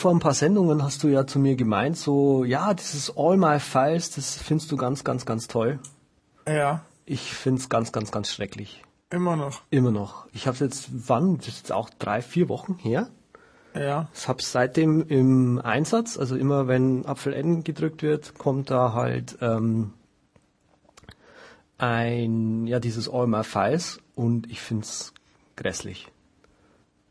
[0.00, 3.60] vor ein paar Sendungen hast du ja zu mir gemeint, so, ja, dieses All My
[3.60, 5.78] Files, das findest du ganz, ganz, ganz toll.
[6.48, 8.82] Ja, Ich find's ganz, ganz, ganz schrecklich.
[9.10, 9.62] immer noch.
[9.70, 10.26] Immer noch.
[10.32, 11.36] Ich habe jetzt, wann?
[11.38, 13.08] Das ist jetzt auch drei, vier Wochen her.
[13.74, 18.94] Ja, Ich habe seitdem im Einsatz, also immer wenn Apfel N gedrückt wird, kommt da
[18.94, 19.92] halt ähm,
[21.78, 25.12] ein, ja, dieses All My Files und ich find's
[25.56, 26.08] grässlich.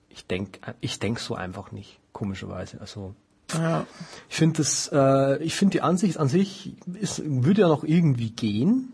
[0.10, 2.80] Ich denk, ich denk so einfach nicht, komischerweise.
[2.82, 3.16] Also
[3.54, 3.86] ja.
[4.30, 8.32] ich finde das, äh, ich finde die Ansicht an sich ist, würde ja noch irgendwie
[8.32, 8.94] gehen,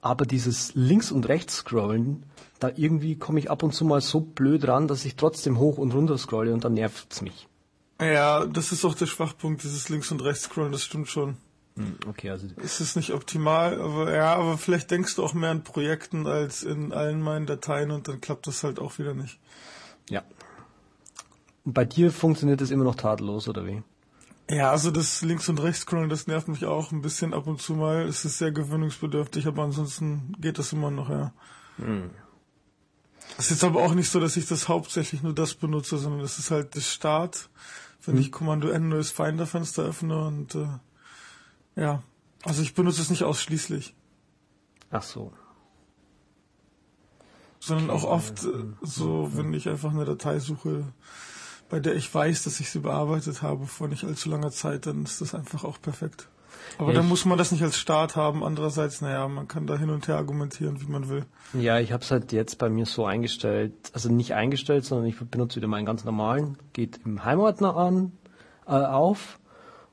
[0.00, 2.24] aber dieses links und rechts scrollen,
[2.58, 5.78] da irgendwie komme ich ab und zu mal so blöd ran, dass ich trotzdem hoch
[5.78, 7.48] und runter scrolle und dann nervt's mich.
[8.00, 11.36] Ja, das ist auch der Schwachpunkt, dieses Links- und Rechts-Scrollen, das stimmt schon.
[12.06, 15.64] Okay, also Es ist nicht optimal, aber ja, aber vielleicht denkst du auch mehr an
[15.64, 19.38] Projekten als in allen meinen Dateien und dann klappt das halt auch wieder nicht.
[20.08, 20.22] ja.
[21.64, 23.82] Bei dir funktioniert das immer noch tadellos oder wie?
[24.50, 27.74] Ja, also das Links- und Rechts-Scrollen, das nervt mich auch ein bisschen ab und zu
[27.74, 28.02] mal.
[28.02, 31.32] Es ist sehr gewöhnungsbedürftig, aber ansonsten geht das immer noch, ja.
[33.38, 36.20] Es ist jetzt aber auch nicht so, dass ich das hauptsächlich nur das benutze, sondern
[36.20, 37.48] es ist halt der Start,
[38.04, 40.66] wenn ich Kommando N neues Finder-Fenster öffne und äh,
[41.76, 42.02] ja,
[42.42, 43.94] also ich benutze es nicht ausschließlich,
[44.90, 45.32] Ach so.
[47.60, 50.92] sondern auch oft äh, so, wenn ich einfach eine Datei suche,
[51.70, 55.04] bei der ich weiß, dass ich sie bearbeitet habe vor nicht allzu langer Zeit, dann
[55.04, 56.28] ist das einfach auch perfekt.
[56.78, 58.44] Aber Ja, dann muss man das nicht als Start haben.
[58.44, 61.24] Andererseits, naja, man kann da hin und her argumentieren, wie man will.
[61.54, 65.18] Ja, ich habe es halt jetzt bei mir so eingestellt, also nicht eingestellt, sondern ich
[65.18, 68.12] benutze wieder meinen ganz normalen, geht im Heimordner an,
[68.66, 69.38] äh, auf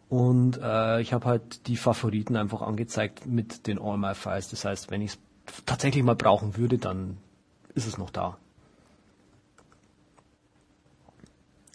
[0.09, 4.49] und äh, ich habe halt die Favoriten einfach angezeigt mit den All My Files.
[4.49, 5.19] Das heißt, wenn ich es
[5.65, 7.17] tatsächlich mal brauchen würde, dann
[7.73, 8.37] ist es noch da.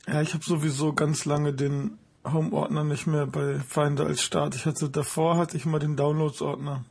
[0.06, 4.54] Ja, ich habe sowieso ganz lange den Home-Ordner nicht mehr bei Finder als Start.
[4.54, 6.84] Ich hatte davor hatte ich mal den Downloads-Ordner.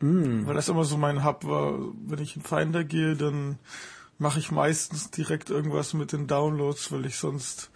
[0.00, 1.78] Weil das immer so mein Hub war.
[2.06, 3.58] Wenn ich in Finder gehe, dann
[4.18, 7.70] mache ich meistens direkt irgendwas mit den Downloads, weil ich sonst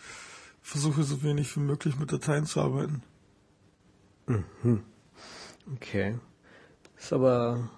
[0.61, 3.03] versuche so wenig wie möglich mit Dateien zu arbeiten.
[5.75, 6.19] Okay.
[6.99, 7.71] Ist aber,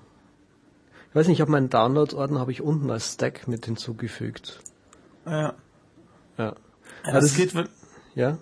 [1.10, 4.60] ich weiß nicht, ich habe meinen Downloads-Ordner habe ich unten als Stack mit hinzugefügt.
[5.26, 5.54] Ja.
[6.40, 6.54] Ja.
[7.04, 7.68] Ja, das das geht, wenn,
[8.14, 8.38] Ja?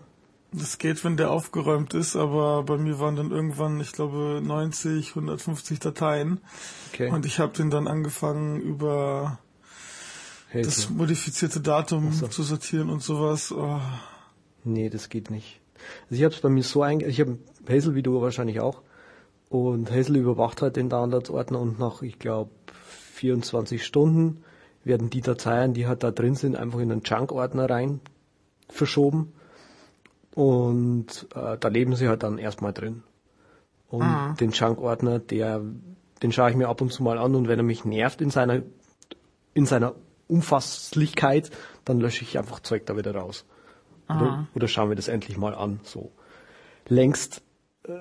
[0.53, 5.11] Das geht, wenn der aufgeräumt ist, aber bei mir waren dann irgendwann, ich glaube, 90,
[5.11, 6.41] 150 Dateien.
[6.93, 7.11] Okay.
[7.11, 9.39] Und ich habe den dann angefangen, über
[10.51, 12.29] Hey, das modifizierte Datum so.
[12.29, 13.53] zu sortieren und sowas.
[13.53, 13.81] Oh.
[14.65, 15.61] Nee, das geht nicht.
[16.05, 17.07] Also ich habe es bei mir so einge...
[17.07, 17.39] Ich habe
[17.69, 18.81] Hazel, wie du wahrscheinlich auch.
[19.51, 22.51] Und Hazel überwacht halt den Downloads-Ordner und nach, ich glaube,
[23.15, 24.43] 24 Stunden
[24.85, 28.01] werden die Dateien, die halt da drin sind, einfach in einen Junk-Ordner rein
[28.69, 29.33] verschoben.
[30.35, 33.03] Und äh, da leben sie halt dann erstmal drin.
[33.89, 35.63] Und den Junk-Ordner, der,
[36.23, 38.31] den schaue ich mir ab und zu mal an und wenn er mich nervt in
[38.31, 38.63] seiner,
[39.55, 39.95] in seiner
[40.29, 41.51] Umfasslichkeit,
[41.85, 43.47] dann lösche ich einfach Zeug da wieder raus.
[44.09, 45.81] Oder, oder schauen wir das endlich mal an.
[45.83, 46.13] So
[46.87, 47.43] längst,
[47.85, 47.93] äh,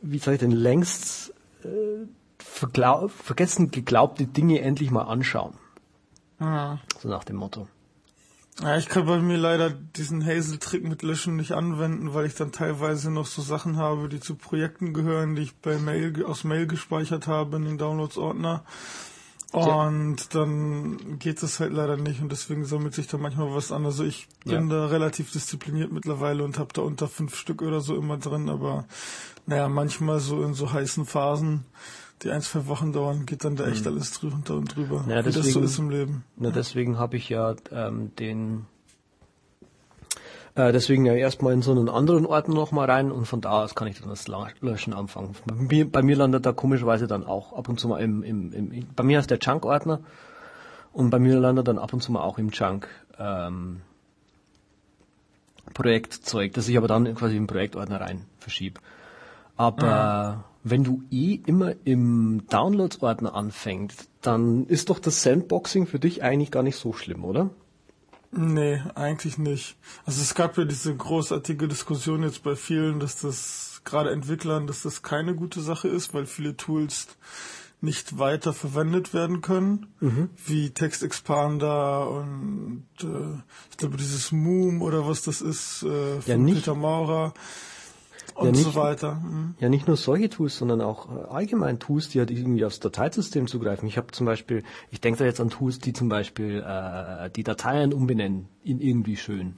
[0.00, 1.34] wie sag ich denn, längst
[1.64, 2.06] äh,
[2.38, 5.54] vergessen geglaubte Dinge endlich mal anschauen.
[7.00, 7.68] So nach dem Motto.
[8.60, 12.52] Ja, ich kann bei mir leider diesen Hazel-Trick mit Löschen nicht anwenden, weil ich dann
[12.52, 16.66] teilweise noch so Sachen habe, die zu Projekten gehören, die ich bei Mail aus Mail
[16.66, 18.64] gespeichert habe in den Downloads-Ordner.
[19.52, 23.84] Und dann geht das halt leider nicht und deswegen sammelt sich da manchmal was an.
[23.84, 24.76] Also ich bin Ja.
[24.76, 28.86] da relativ diszipliniert mittlerweile und habe da unter fünf Stück oder so immer drin, aber
[29.46, 31.64] naja, manchmal so in so heißen Phasen,
[32.22, 35.02] die ein, zwei Wochen dauern, geht dann da echt alles drunter und drüber.
[35.02, 35.10] Mhm.
[35.10, 36.24] Ja, wie das so deswegen- ist im Leben.
[36.36, 38.66] Na, deswegen habe ich ja ähm, den
[40.54, 43.74] äh, deswegen ja erstmal in so einen anderen Ordner nochmal rein und von da aus
[43.74, 44.28] kann ich dann das
[44.60, 45.34] Löschen anfangen.
[45.46, 48.52] Bei mir, bei mir landet da komischerweise dann auch ab und zu mal im, im,
[48.52, 50.00] im bei mir ist der Junk-Ordner
[50.92, 52.86] und bei mir landet dann ab und zu mal auch im Junk
[53.18, 53.80] ähm,
[55.74, 58.80] Projektzeug, das ich aber dann quasi im Projektordner rein verschiebe.
[59.56, 66.22] Aber wenn du eh immer im Downloads-Ordner anfängst, dann ist doch das Sandboxing für dich
[66.22, 67.50] eigentlich gar nicht so schlimm, oder?
[68.30, 69.76] Nee, eigentlich nicht.
[70.06, 74.82] Also es gab ja diese großartige Diskussion jetzt bei vielen, dass das gerade Entwicklern, dass
[74.82, 77.08] das keine gute Sache ist, weil viele Tools
[77.82, 79.88] nicht weiter verwendet werden können,
[80.46, 83.42] wie Text Expander und äh,
[83.72, 87.34] ich glaube dieses Moom oder was das ist äh, von Ja, Peter Maurer
[88.34, 89.14] und Ja, nicht- so weiter.
[89.16, 89.54] Mhm.
[89.60, 93.46] Ja, nicht nur solche Tools, sondern auch äh, allgemein Tools, die halt irgendwie aufs Dateisystem
[93.46, 93.86] zugreifen.
[93.88, 97.42] Ich habe zum Beispiel, ich denke da jetzt an Tools, die zum Beispiel äh, die
[97.42, 99.56] Dateien umbenennen in irgendwie schön.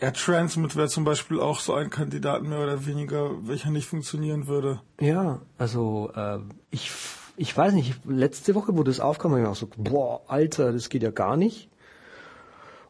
[0.00, 4.46] Ja, Transmit wäre zum Beispiel auch so ein Kandidat mehr oder weniger, welcher nicht funktionieren
[4.46, 4.80] würde.
[5.00, 6.38] Ja, also äh,
[6.70, 6.90] ich,
[7.36, 10.90] ich weiß nicht, letzte Woche, wo das aufkam, habe ich auch so, boah, Alter, das
[10.90, 11.70] geht ja gar nicht.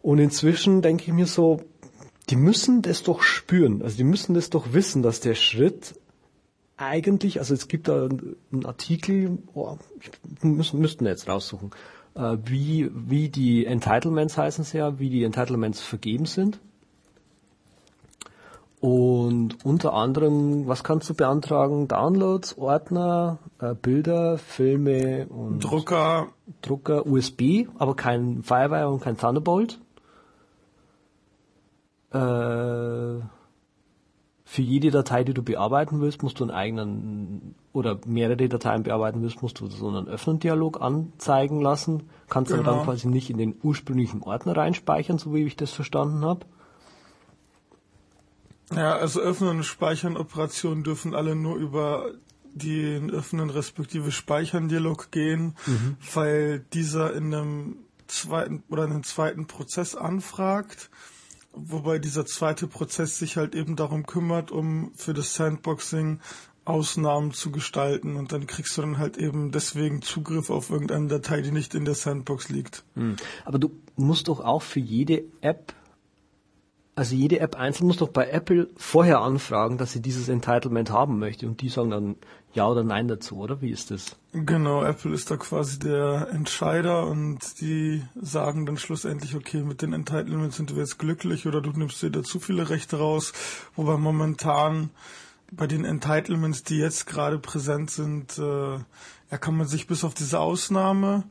[0.03, 1.63] Und inzwischen denke ich mir so,
[2.31, 5.94] die müssen das doch spüren, also die müssen das doch wissen, dass der Schritt
[6.77, 9.77] eigentlich, also es gibt da einen Artikel, oh,
[10.43, 11.71] müssen, müssten wir jetzt raussuchen,
[12.15, 16.59] äh, wie, wie die Entitlements heißen es ja, wie die Entitlements vergeben sind.
[18.81, 21.87] Und unter anderem, was kannst du beantragen?
[21.87, 26.29] Downloads, Ordner, äh, Bilder, Filme und Drucker.
[26.62, 29.79] Drucker, USB, aber kein Firewire und kein Thunderbolt.
[32.12, 33.23] Äh,
[34.51, 39.23] für jede Datei, die du bearbeiten willst, musst du einen eigenen oder mehrere Dateien bearbeiten
[39.23, 42.11] willst, musst du so einen Öffnen-Dialog anzeigen lassen.
[42.29, 42.62] Kannst genau.
[42.62, 42.91] aber dann genau.
[42.91, 46.47] quasi nicht in den ursprünglichen Ordner reinspeichern, so wie ich das verstanden habe.
[48.75, 52.11] Ja, also Öffnen und Speichern Operationen dürfen alle nur über
[52.53, 55.97] den Öffnen respektive Speichern Dialog gehen, mhm.
[56.13, 57.77] weil dieser in einem
[58.09, 60.91] zweiten oder einem zweiten Prozess anfragt
[61.52, 66.20] wobei dieser zweite Prozess sich halt eben darum kümmert, um für das Sandboxing
[66.64, 71.41] Ausnahmen zu gestalten und dann kriegst du dann halt eben deswegen Zugriff auf irgendeine Datei,
[71.41, 72.85] die nicht in der Sandbox liegt.
[72.94, 73.17] Hm.
[73.44, 75.75] Aber du musst doch auch für jede App
[76.97, 81.19] also jede App einzeln muss doch bei Apple vorher anfragen, dass sie dieses Entitlement haben
[81.19, 82.17] möchte und die sagen dann
[82.53, 83.61] ja oder nein dazu, oder?
[83.63, 84.17] Wie ist das?
[84.33, 89.93] Genau, Apple ist da quasi der Entscheider und die sagen dann schlussendlich, okay, mit den
[89.93, 93.33] Entitlements sind wir jetzt glücklich oder du nimmst dir da zu viele Rechte raus,
[93.77, 94.91] wobei momentan
[95.53, 98.75] bei den Entitlements, die jetzt gerade präsent sind, äh,
[99.31, 101.25] ja, kann man sich bis auf diese Ausnahme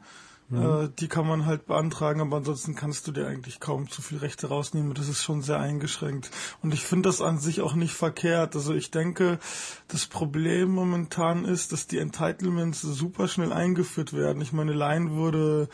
[0.50, 0.62] Mhm.
[0.62, 4.18] Äh, die kann man halt beantragen, aber ansonsten kannst du dir eigentlich kaum zu viel
[4.18, 4.94] Rechte rausnehmen.
[4.94, 6.32] Das ist schon sehr eingeschränkt.
[6.62, 8.56] Und ich finde das an sich auch nicht verkehrt.
[8.56, 9.40] Also ich denke,
[9.88, 14.42] das Problem momentan ist, dass die Entitlements super schnell eingeführt werden.
[14.42, 15.70] Ich meine, Line wurde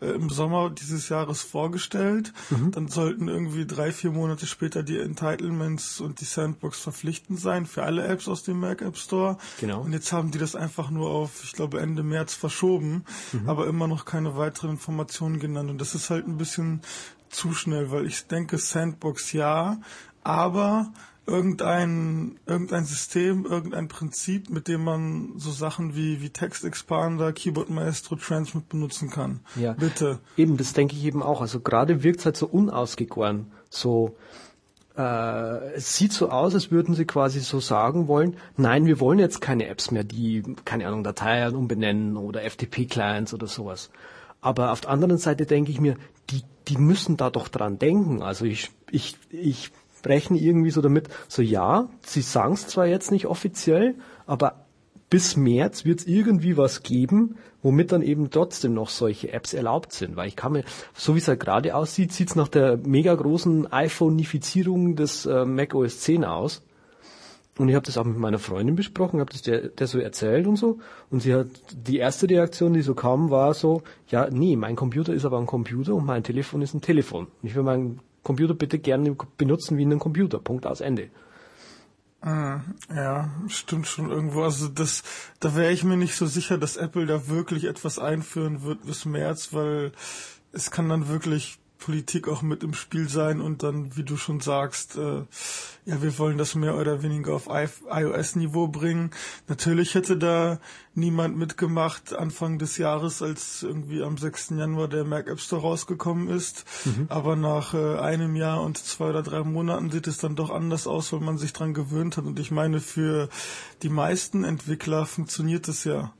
[0.00, 2.32] äh, im Sommer dieses Jahres vorgestellt.
[2.50, 2.70] Mhm.
[2.72, 7.82] Dann sollten irgendwie drei, vier Monate später die Entitlements und die Sandbox verpflichtend sein für
[7.82, 9.38] alle Apps aus dem Mac App Store.
[9.60, 9.80] Genau.
[9.80, 13.48] Und jetzt haben die das einfach nur auf, ich glaube, Ende März verschoben, mhm.
[13.48, 15.70] aber immer noch kein keine weiteren Informationen genannt.
[15.70, 16.80] Und das ist halt ein bisschen
[17.30, 19.80] zu schnell, weil ich denke, Sandbox ja,
[20.24, 20.92] aber
[21.24, 27.70] irgendein, irgendein System, irgendein Prinzip, mit dem man so Sachen wie, wie Text Expander, Keyboard
[27.70, 29.38] Maestro, Transmit benutzen kann.
[29.54, 29.74] Ja.
[29.74, 30.18] Bitte.
[30.36, 31.40] Eben, das denke ich eben auch.
[31.40, 33.52] Also gerade wirkt es halt so unausgegoren.
[33.70, 34.16] So,
[34.98, 39.20] äh, es sieht so aus, als würden sie quasi so sagen wollen, nein, wir wollen
[39.20, 43.90] jetzt keine Apps mehr, die, keine Ahnung, Dateien umbenennen oder FTP-Clients oder sowas.
[44.40, 45.96] Aber auf der anderen Seite denke ich mir,
[46.30, 48.22] die, die müssen da doch dran denken.
[48.22, 49.70] Also ich, ich, ich
[50.04, 53.94] rechne irgendwie so damit, so ja, sie sagen es zwar jetzt nicht offiziell,
[54.26, 54.66] aber
[55.10, 59.92] bis März wird es irgendwie was geben, womit dann eben trotzdem noch solche Apps erlaubt
[59.92, 60.16] sind.
[60.16, 60.64] Weil ich kann mir,
[60.94, 65.44] so wie es halt gerade aussieht, sieht es nach der mega großen iPhoneifizierung des äh,
[65.44, 66.62] Mac OS 10 aus.
[67.58, 70.46] Und ich habe das auch mit meiner Freundin besprochen, habe das der, der so erzählt
[70.46, 70.78] und so.
[71.10, 75.12] Und sie hat die erste Reaktion, die so kam, war so, ja, nee, mein Computer
[75.12, 77.26] ist aber ein Computer und mein Telefon ist ein Telefon.
[77.42, 80.38] Ich will meinen Computer bitte gerne benutzen wie einen Computer.
[80.38, 81.08] Punkt aus Ende.
[82.20, 82.60] Ah,
[82.92, 84.42] ja, stimmt schon irgendwo.
[84.42, 85.04] Also das,
[85.38, 89.04] da wäre ich mir nicht so sicher, dass Apple da wirklich etwas einführen wird bis
[89.04, 89.92] März, weil
[90.52, 94.40] es kann dann wirklich Politik auch mit im Spiel sein und dann, wie du schon
[94.40, 95.22] sagst, äh,
[95.86, 99.10] ja, wir wollen das mehr oder weniger auf iOS-Niveau bringen.
[99.46, 100.58] Natürlich hätte da
[100.94, 104.50] niemand mitgemacht Anfang des Jahres, als irgendwie am 6.
[104.50, 106.64] Januar der Mac App Store rausgekommen ist.
[106.84, 107.06] Mhm.
[107.08, 110.86] Aber nach äh, einem Jahr und zwei oder drei Monaten sieht es dann doch anders
[110.86, 112.24] aus, weil man sich dran gewöhnt hat.
[112.24, 113.28] Und ich meine, für
[113.82, 116.12] die meisten Entwickler funktioniert es ja.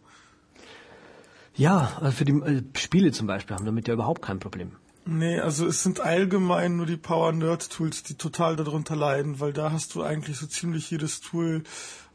[1.54, 4.72] Ja, also für die äh, Spiele zum Beispiel haben damit ja überhaupt kein Problem.
[5.10, 9.54] Nee, also es sind allgemein nur die Power Nerd Tools, die total darunter leiden, weil
[9.54, 11.62] da hast du eigentlich so ziemlich jedes Tool,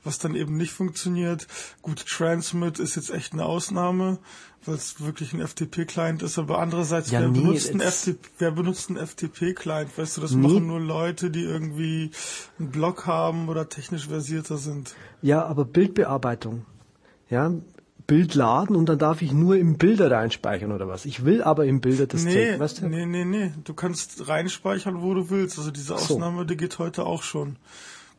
[0.04, 1.48] was dann eben nicht funktioniert.
[1.82, 4.20] Gut, Transmit ist jetzt echt eine Ausnahme,
[4.66, 8.52] weil es wirklich ein FTP-Client ist, aber andererseits, ja, wer, nee, benutzt einen FTP, wer
[8.52, 9.98] benutzt einen FTP-Client?
[9.98, 10.48] Weißt du, das nee.
[10.48, 12.12] machen nur Leute, die irgendwie
[12.60, 14.94] einen Blog haben oder technisch versierter sind.
[15.24, 16.68] Ja, aber Bildbearbeitung.
[17.32, 17.52] Ja,
[18.14, 21.06] Bild laden und dann darf ich nur im Bilder reinspeichern oder was?
[21.06, 22.88] Ich will aber im Bilder das nee, Take, weißt du?
[22.88, 23.52] Nee, nee, nee.
[23.64, 25.58] Du kannst reinspeichern, wo du willst.
[25.58, 26.44] Also diese Ausnahme, so.
[26.44, 27.56] die geht heute auch schon.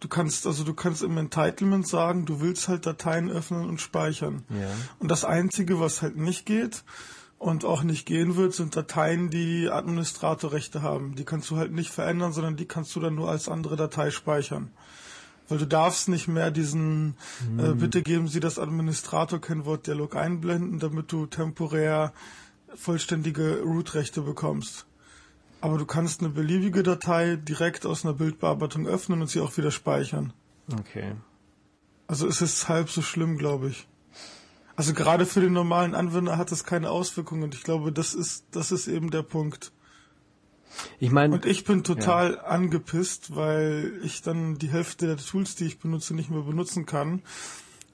[0.01, 4.43] Du kannst, also du kannst im Entitlement sagen, du willst halt Dateien öffnen und speichern.
[4.49, 4.67] Ja.
[4.99, 6.83] Und das Einzige, was halt nicht geht,
[7.39, 11.15] und auch nicht gehen wird, sind Dateien, die Administratorrechte haben.
[11.15, 14.11] Die kannst du halt nicht verändern, sondern die kannst du dann nur als andere Datei
[14.11, 14.71] speichern.
[15.49, 17.61] Weil du darfst nicht mehr diesen, hm.
[17.61, 22.13] äh, bitte geben Sie das Administrator-Kennwort-Dialog einblenden, damit du temporär
[22.75, 24.87] vollständige Root-Rechte bekommst.
[25.61, 29.71] Aber du kannst eine beliebige Datei direkt aus einer Bildbearbeitung öffnen und sie auch wieder
[29.71, 30.33] speichern.
[30.73, 31.13] Okay.
[32.07, 33.87] Also es ist halb so schlimm, glaube ich.
[34.77, 38.45] Also gerade für den normalen Anwender hat das keine Auswirkungen und ich glaube, das ist,
[38.51, 39.73] das ist eben der Punkt.
[40.99, 41.35] Ich meine.
[41.35, 42.43] Und ich bin total ja.
[42.45, 47.23] angepisst, weil ich dann die Hälfte der Tools, die ich benutze, nicht mehr benutzen kann.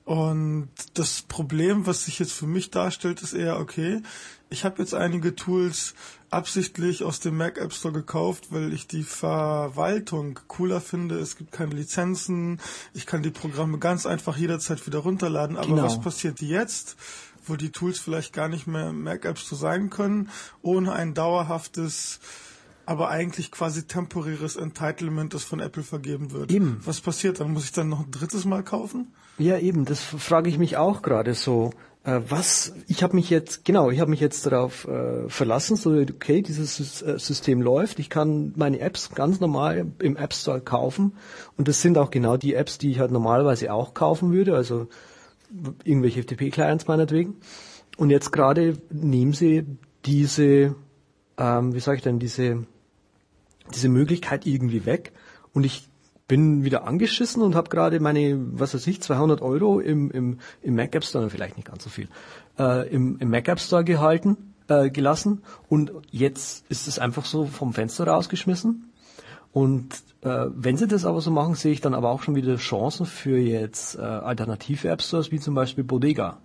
[0.05, 4.03] Und das Problem, was sich jetzt für mich darstellt, ist eher, okay,
[4.49, 5.95] ich habe jetzt einige Tools
[6.31, 11.19] absichtlich aus dem Mac App Store gekauft, weil ich die Verwaltung cooler finde.
[11.19, 12.61] Es gibt keine Lizenzen,
[12.93, 15.57] ich kann die Programme ganz einfach jederzeit wieder runterladen.
[15.57, 15.85] Aber genau.
[15.85, 16.97] was passiert jetzt,
[17.47, 20.31] wo die Tools vielleicht gar nicht mehr im Mac App Store sein können,
[20.63, 22.19] ohne ein dauerhaftes
[22.87, 26.51] aber eigentlich quasi temporäres Entitlement, das von Apple vergeben wird.
[26.51, 26.81] Eben.
[26.85, 27.53] Was passiert dann?
[27.53, 29.13] Muss ich dann noch ein drittes Mal kaufen?
[29.39, 31.71] Ja, eben, das frage ich mich auch gerade so.
[32.03, 35.93] Äh, was, ich habe mich jetzt, genau, ich habe mich jetzt darauf äh, verlassen, so,
[35.93, 41.13] okay, dieses äh, System läuft, ich kann meine Apps ganz normal im App Store kaufen
[41.59, 44.89] und das sind auch genau die Apps, die ich halt normalerweise auch kaufen würde, also
[45.85, 47.37] irgendwelche FTP-Clients meinetwegen.
[47.99, 49.67] Und jetzt gerade nehmen sie
[50.07, 50.75] diese,
[51.41, 52.65] ähm, wie sage ich denn, diese
[53.75, 55.13] diese Möglichkeit irgendwie weg
[55.53, 55.89] und ich
[56.29, 60.77] bin wieder angeschissen und habe gerade meine, was weiß ich, 200 Euro im, im, im
[60.77, 62.09] Mac App Store, vielleicht nicht ganz so viel,
[62.59, 67.47] äh, im, im Mac App Store gehalten, äh, gelassen und jetzt ist es einfach so
[67.47, 68.93] vom Fenster rausgeschmissen.
[69.53, 69.89] Und
[70.21, 73.05] äh, wenn sie das aber so machen, sehe ich dann aber auch schon wieder Chancen
[73.05, 76.39] für jetzt äh, alternative App Stores, wie zum Beispiel Bodega.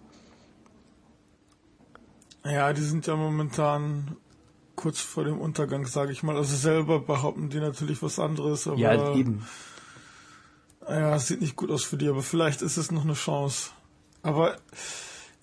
[2.44, 4.18] Ja, die sind ja momentan
[4.76, 6.36] kurz vor dem Untergang, sage ich mal.
[6.36, 9.46] Also selber behaupten die natürlich was anderes, aber ja, eben.
[10.88, 13.72] Ja, es sieht nicht gut aus für die, aber vielleicht ist es noch eine Chance.
[14.22, 14.58] Aber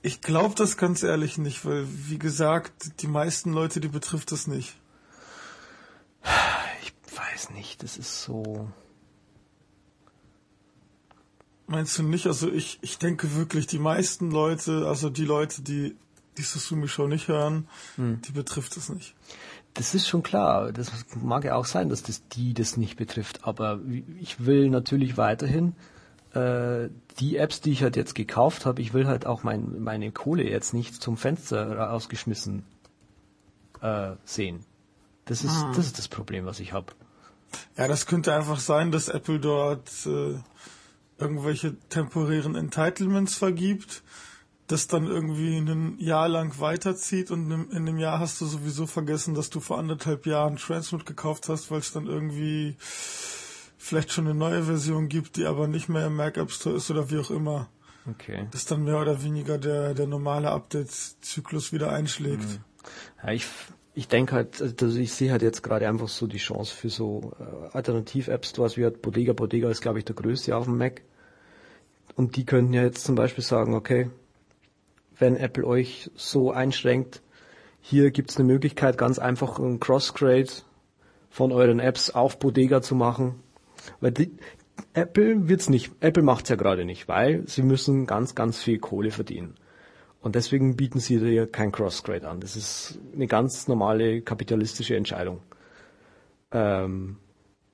[0.02, 4.46] ich glaube das ganz ehrlich nicht, weil wie gesagt, die meisten Leute, die betrifft das
[4.46, 4.76] nicht.
[6.82, 8.68] Ich weiß nicht, das ist so.
[11.66, 12.26] Meinst du nicht?
[12.26, 15.96] Also ich, ich denke wirklich, die meisten Leute, also die Leute, die
[16.38, 18.20] die Susumi Show nicht hören, hm.
[18.22, 19.14] die betrifft es nicht.
[19.74, 20.72] Das ist schon klar.
[20.72, 23.44] Das mag ja auch sein, dass das die das nicht betrifft.
[23.44, 23.80] Aber
[24.20, 25.74] ich will natürlich weiterhin
[26.34, 30.12] äh, die Apps, die ich halt jetzt gekauft habe, ich will halt auch mein, meine
[30.12, 32.64] Kohle jetzt nicht zum Fenster rausgeschmissen
[33.80, 34.64] äh, sehen.
[35.24, 35.72] Das ist, ah.
[35.74, 36.92] das ist das Problem, was ich habe.
[37.76, 40.34] Ja, das könnte einfach sein, dass Apple dort äh,
[41.18, 44.02] irgendwelche temporären Entitlements vergibt
[44.66, 49.34] das dann irgendwie ein Jahr lang weiterzieht und in einem Jahr hast du sowieso vergessen,
[49.34, 52.76] dass du vor anderthalb Jahren Transmit gekauft hast, weil es dann irgendwie
[53.76, 56.90] vielleicht schon eine neue Version gibt, die aber nicht mehr im Mac App Store ist
[56.90, 57.68] oder wie auch immer.
[58.08, 58.46] Okay.
[58.50, 62.42] Dass dann mehr oder weniger der, der normale Update-Zyklus wieder einschlägt.
[62.42, 62.58] Mhm.
[63.22, 63.46] Ja, ich,
[63.94, 67.32] ich denke halt, also ich sehe halt jetzt gerade einfach so die Chance für so
[67.38, 69.32] äh, Alternativ-App-Stores wie halt Bodega.
[69.32, 71.02] Bodega ist, glaube ich, der größte auf dem Mac.
[72.14, 74.10] Und die könnten ja jetzt zum Beispiel sagen, okay,
[75.18, 77.22] wenn Apple euch so einschränkt.
[77.80, 80.50] Hier gibt es eine Möglichkeit, ganz einfach ein Crossgrade
[81.30, 83.36] von euren Apps auf Bodega zu machen.
[84.00, 84.36] Weil die,
[84.94, 89.10] Apple wird's nicht, Apple macht's ja gerade nicht, weil sie müssen ganz, ganz viel Kohle
[89.10, 89.54] verdienen.
[90.20, 92.40] Und deswegen bieten sie dir kein Crossgrade an.
[92.40, 95.40] Das ist eine ganz normale kapitalistische Entscheidung.
[96.52, 97.16] Ähm,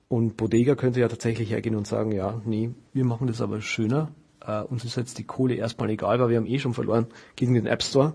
[0.07, 4.11] und Bodega könnte ja tatsächlich hergehen und sagen, ja, nee, wir machen das aber schöner
[4.45, 7.53] äh, uns ist jetzt die Kohle erstmal egal, weil wir haben eh schon verloren gegen
[7.53, 8.13] den App Store.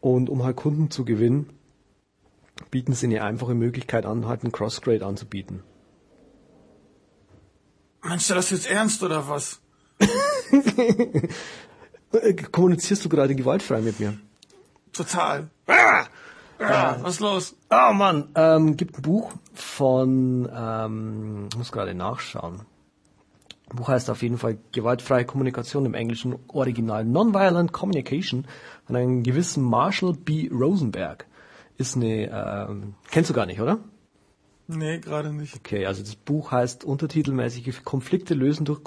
[0.00, 1.50] Und um halt Kunden zu gewinnen,
[2.70, 5.62] bieten sie eine einfache Möglichkeit an, halt einen Crossgrade anzubieten.
[8.02, 9.60] Meinst du das jetzt ernst oder was?
[12.52, 14.18] Kommunizierst du gerade gewaltfrei mit mir?
[14.92, 15.48] Total.
[15.66, 16.04] Ah!
[16.58, 17.56] Ah, was ist los?
[17.70, 22.62] Oh Mann, ähm, gibt ein Buch von, ähm, ich muss gerade nachschauen.
[23.76, 28.46] Buch heißt auf jeden Fall Gewaltfreie Kommunikation im englischen Original Nonviolent Communication
[28.86, 30.48] von einem gewissen Marshall B.
[30.52, 31.26] Rosenberg.
[31.76, 32.30] Ist eine,
[32.70, 33.78] ähm, kennst du gar nicht, oder?
[34.66, 35.56] Nee, gerade nicht.
[35.56, 38.80] Okay, also das Buch heißt untertitelmäßig Konflikte lösen durch,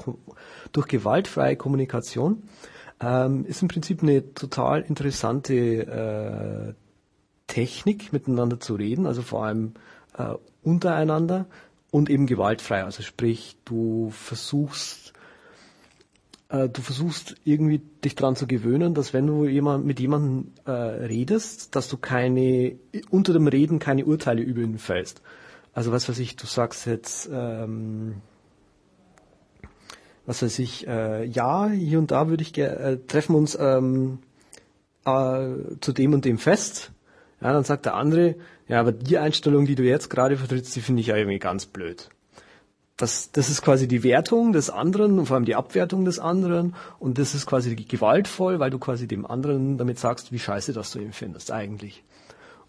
[0.71, 2.43] durch gewaltfreie Kommunikation.
[2.99, 6.73] Ähm, ist im Prinzip eine total interessante äh,
[7.45, 9.73] Technik, miteinander zu reden, also vor allem
[10.17, 11.45] äh, untereinander
[11.91, 12.83] und eben gewaltfrei.
[12.83, 15.13] Also sprich, du versuchst
[16.49, 20.71] äh, du versuchst irgendwie dich dran zu gewöhnen, dass wenn du jemand, mit jemandem äh,
[20.71, 22.75] redest, dass du keine,
[23.09, 25.21] unter dem Reden keine Urteile über ihn fällst.
[25.73, 28.21] Also was weiß ich, du sagst jetzt, ähm,
[30.25, 34.19] was weiß ich, äh, ja, hier und da würde ich gerne, äh, treffen uns ähm,
[35.05, 35.49] äh,
[35.81, 36.91] zu dem und dem Fest.
[37.41, 38.35] Ja, dann sagt der andere,
[38.67, 41.65] ja, aber die Einstellung, die du jetzt gerade vertrittst, die finde ich ja irgendwie ganz
[41.65, 42.09] blöd
[42.97, 46.75] das, das ist quasi die Wertung des anderen und vor allem die Abwertung des anderen
[46.97, 50.91] und das ist quasi gewaltvoll, weil du quasi dem anderen damit sagst, wie scheiße das
[50.91, 52.03] du ihn findest eigentlich.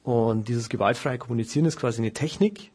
[0.04, 2.70] Und dieses gewaltfreie Kommunizieren ist quasi eine Technik,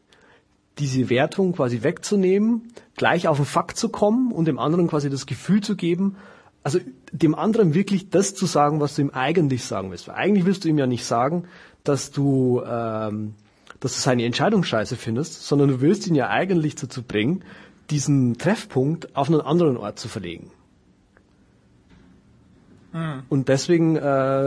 [0.79, 5.27] diese Wertung quasi wegzunehmen, gleich auf den Fakt zu kommen und dem anderen quasi das
[5.27, 6.17] Gefühl zu geben,
[6.63, 6.79] also
[7.11, 10.07] dem anderen wirklich das zu sagen, was du ihm eigentlich sagen willst.
[10.07, 11.43] Weil eigentlich willst du ihm ja nicht sagen,
[11.83, 13.35] dass du ähm,
[13.83, 17.43] dass du seine Entscheidung scheiße findest, sondern du willst ihn ja eigentlich dazu bringen,
[17.89, 20.51] diesen Treffpunkt auf einen anderen Ort zu verlegen.
[22.93, 23.23] Mhm.
[23.27, 24.01] Und deswegen äh,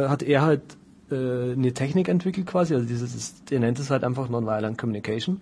[0.08, 0.62] hat er halt
[1.10, 5.40] äh, eine Technik entwickelt quasi, also dieses, er nennt es halt einfach Nonviolent Communication,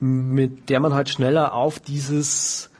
[0.00, 2.70] mit der man halt schneller auf dieses,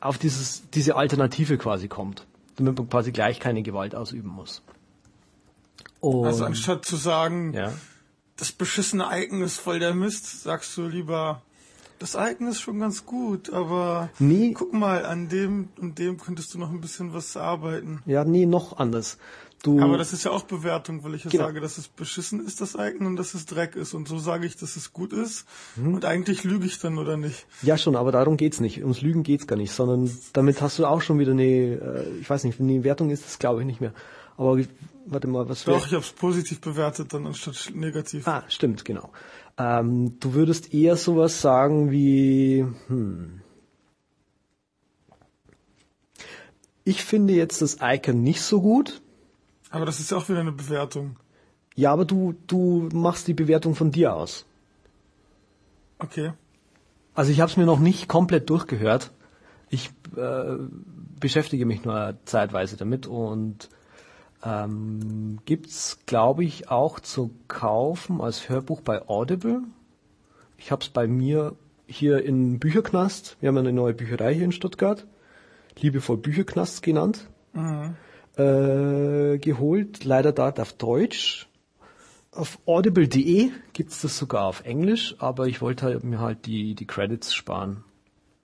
[0.00, 4.62] auf dieses, diese Alternative quasi kommt, damit man quasi gleich keine Gewalt ausüben muss.
[6.00, 7.72] Und, also anstatt zu sagen, ja
[8.36, 11.42] das beschissene Icon ist voll der Mist, sagst du lieber,
[11.98, 14.52] das Icon ist schon ganz gut, aber nee.
[14.52, 18.02] guck mal, an dem und dem könntest du noch ein bisschen was arbeiten.
[18.06, 19.18] Ja, nee, noch anders.
[19.64, 21.44] Du aber das ist ja auch Bewertung, weil ich ja genau.
[21.44, 23.94] sage, dass es beschissen ist, das Icon, und dass es Dreck ist.
[23.94, 25.46] Und so sage ich, dass es gut ist.
[25.76, 25.94] Mhm.
[25.94, 27.46] Und eigentlich lüge ich dann, oder nicht?
[27.62, 28.82] Ja, schon, aber darum geht's nicht.
[28.82, 32.28] Ums Lügen geht's gar nicht, sondern damit hast du auch schon wieder eine, äh, ich
[32.28, 33.94] weiß nicht, wenn die Wertung ist, das glaube ich nicht mehr.
[34.36, 34.58] Aber
[35.06, 38.28] warte mal, was Doch, ich habe es positiv bewertet dann anstatt negativ.
[38.28, 39.12] Ah, stimmt, genau.
[39.56, 43.40] Ähm, du würdest eher sowas sagen wie, hm,
[46.84, 49.00] ich finde jetzt das Icon nicht so gut.
[49.74, 51.16] Aber das ist ja auch wieder eine Bewertung.
[51.74, 54.46] Ja, aber du, du machst die Bewertung von dir aus.
[55.98, 56.32] Okay.
[57.12, 59.10] Also ich habe es mir noch nicht komplett durchgehört.
[59.70, 60.54] Ich äh,
[61.18, 63.68] beschäftige mich nur zeitweise damit und
[64.44, 69.62] ähm, gibt's, glaube ich, auch zu kaufen als Hörbuch bei Audible.
[70.56, 71.56] Ich habe es bei mir
[71.88, 73.36] hier in Bücherknast.
[73.40, 75.04] Wir haben eine neue Bücherei hier in Stuttgart,
[75.80, 77.96] liebevoll Bücherknast genannt, mhm.
[78.36, 80.04] Äh, geholt.
[80.04, 81.48] Leider dort auf Deutsch.
[82.32, 86.86] Auf audible.de gibt's das sogar auf Englisch, aber ich wollte halt, mir halt die, die
[86.86, 87.84] Credits sparen.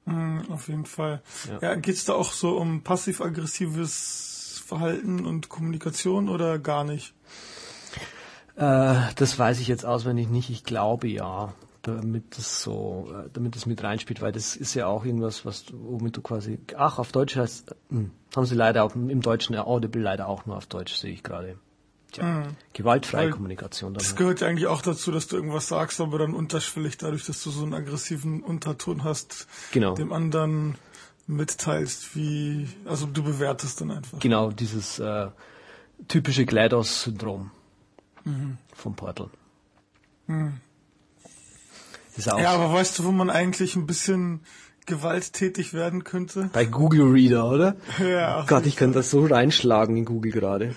[0.05, 1.23] Mhm, auf jeden Fall.
[1.49, 7.15] Ja, ja geht's da auch so um passiv-aggressives Verhalten und Kommunikation oder gar nicht?
[8.55, 10.51] Äh, das weiß ich jetzt auswendig nicht.
[10.51, 14.87] Ich glaube ja, damit das so, äh, damit das mit reinspielt, weil das ist ja
[14.87, 16.61] auch irgendwas, was womit du quasi.
[16.77, 20.47] Ach, auf Deutsch heißt, hm, haben sie leider auch im Deutschen ja Audible leider auch
[20.47, 21.57] nur auf Deutsch sehe ich gerade.
[22.13, 22.57] Tja, mhm.
[22.73, 23.95] gewaltfreie weil Kommunikation.
[23.95, 27.43] Das gehört ja eigentlich auch dazu, dass du irgendwas sagst, aber dann unterschwellig dadurch, dass
[27.43, 29.95] du so einen aggressiven Unterton hast, genau.
[29.95, 30.77] dem anderen
[31.27, 34.19] mitteilst, wie, also du bewertest dann einfach.
[34.19, 35.29] Genau, dieses äh,
[36.09, 37.53] typische GLaDOS-Syndrom
[38.25, 38.59] mhm.
[38.75, 39.31] vom Portal.
[40.27, 40.61] Mhm.
[42.17, 44.41] ja, aber weißt du, wo man eigentlich ein bisschen
[44.91, 46.51] gewalttätig werden könnte?
[46.53, 47.77] Bei Google Reader, oder?
[47.99, 48.43] Ja.
[48.43, 50.75] Oh Gott, ich könnte das so reinschlagen in Google gerade.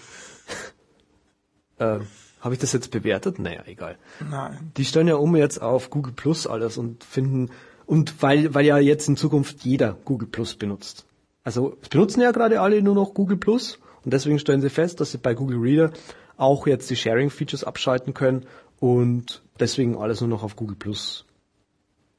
[1.79, 1.99] äh,
[2.39, 3.39] Habe ich das jetzt bewertet?
[3.39, 3.97] Naja, egal.
[4.29, 4.71] Nein.
[4.77, 7.49] Die stellen ja um jetzt auf Google Plus alles und finden
[7.85, 11.05] und weil, weil ja jetzt in Zukunft jeder Google Plus benutzt.
[11.43, 14.99] Also es benutzen ja gerade alle nur noch Google Plus und deswegen stellen sie fest,
[15.01, 15.91] dass sie bei Google Reader
[16.37, 18.45] auch jetzt die Sharing-Features abschalten können
[18.79, 21.25] und deswegen alles nur noch auf Google Plus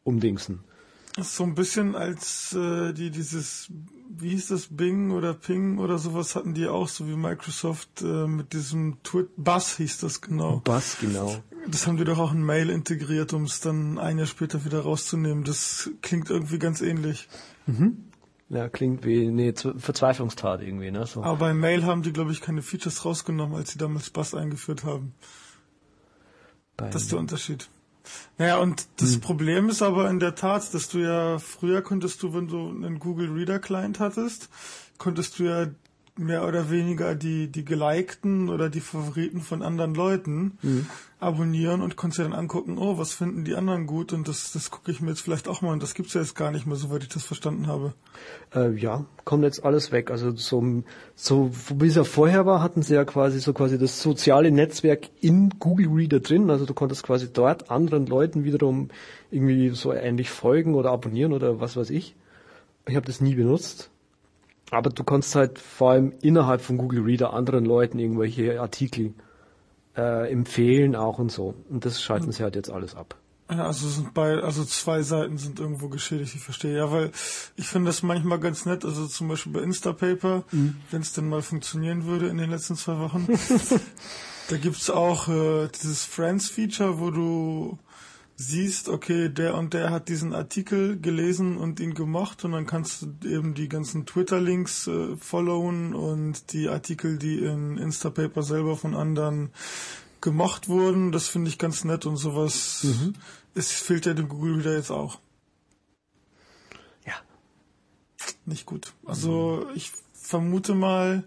[0.05, 0.61] umdingsen.
[1.17, 3.69] Ist so ein bisschen als äh, die dieses,
[4.09, 8.27] wie hieß das, Bing oder Ping oder sowas hatten die auch, so wie Microsoft äh,
[8.27, 10.61] mit diesem Twitter, Buzz hieß das genau.
[10.65, 11.37] Buzz, genau.
[11.69, 14.81] Das haben die doch auch in Mail integriert, um es dann ein Jahr später wieder
[14.81, 15.45] rauszunehmen.
[15.45, 17.29] Das klingt irgendwie ganz ähnlich.
[17.67, 18.11] Mhm.
[18.49, 21.07] Ja, klingt wie eine Verzweiflungstat irgendwie, ne?
[21.07, 21.23] So.
[21.23, 24.85] Aber bei Mail haben die, glaube ich, keine Features rausgenommen, als sie damals Buzz eingeführt
[24.85, 25.15] haben.
[26.77, 27.69] Beim das ist der Unterschied.
[28.39, 29.21] Naja, und das hm.
[29.21, 32.99] Problem ist aber in der Tat, dass du ja früher konntest du, wenn du einen
[32.99, 34.49] Google Reader Client hattest,
[34.99, 35.67] konntest du ja
[36.17, 40.87] mehr oder weniger die, die gelikten oder die Favoriten von anderen Leuten mhm.
[41.19, 44.71] abonnieren und konntest dir dann angucken, oh, was finden die anderen gut und das, das
[44.71, 46.77] gucke ich mir jetzt vielleicht auch mal und das gibt's ja jetzt gar nicht mehr,
[46.77, 47.95] soweit ich das verstanden habe.
[48.55, 50.13] Äh, ja, kommt jetzt alles weg.
[50.13, 50.85] Also so,
[51.17, 55.09] so wie es ja vorher war, hatten sie ja quasi so quasi das soziale Netzwerk
[55.21, 56.49] in Google Reader drin.
[56.49, 58.89] Also du konntest quasi dort anderen Leuten wiederum
[59.33, 62.15] irgendwie so ähnlich folgen oder abonnieren oder was weiß ich.
[62.87, 63.91] Ich habe das nie benutzt
[64.75, 69.15] Aber du kannst halt vor allem innerhalb von Google Reader anderen Leuten irgendwelche Artikel
[69.97, 71.55] äh, empfehlen auch und so.
[71.71, 73.17] Und das schalten sie halt jetzt alles ab.
[73.51, 76.79] Ja, also sind bei, also zwei Seiten sind irgendwo geschädigt, ich verstehe.
[76.79, 77.13] Ja, weil
[77.57, 80.77] ich finde das manchmal ganz nett, also zum Beispiel bei Instapaper, mhm.
[80.91, 83.29] wenn es denn mal funktionieren würde in den letzten zwei Wochen.
[84.49, 87.79] da gibt's auch äh, dieses Friends-Feature, wo du
[88.37, 93.03] siehst, okay, der und der hat diesen Artikel gelesen und ihn gemocht und dann kannst
[93.03, 98.95] du eben die ganzen Twitter-Links äh, followen und die Artikel, die in Instapaper selber von
[98.95, 99.51] anderen
[100.21, 101.13] gemocht wurden.
[101.13, 102.83] Das finde ich ganz nett und sowas.
[102.83, 103.15] Mhm.
[103.55, 105.21] Es fehlt ja dem Google wieder jetzt auch.
[107.07, 107.15] Ja.
[108.47, 108.95] Nicht gut.
[109.05, 111.23] Also ich vermute mal,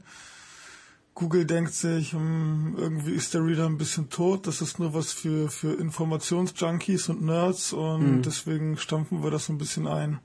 [1.17, 4.45] Google denkt sich, hm, irgendwie ist der Reader ein bisschen tot.
[4.45, 8.21] Das ist nur was für, für Informationsjunkies und Nerds und mhm.
[8.21, 10.19] deswegen stampfen wir das ein bisschen ein.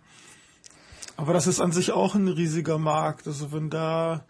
[1.17, 3.27] Aber das ist an sich auch ein riesiger Markt.
[3.27, 4.27] Also wenn da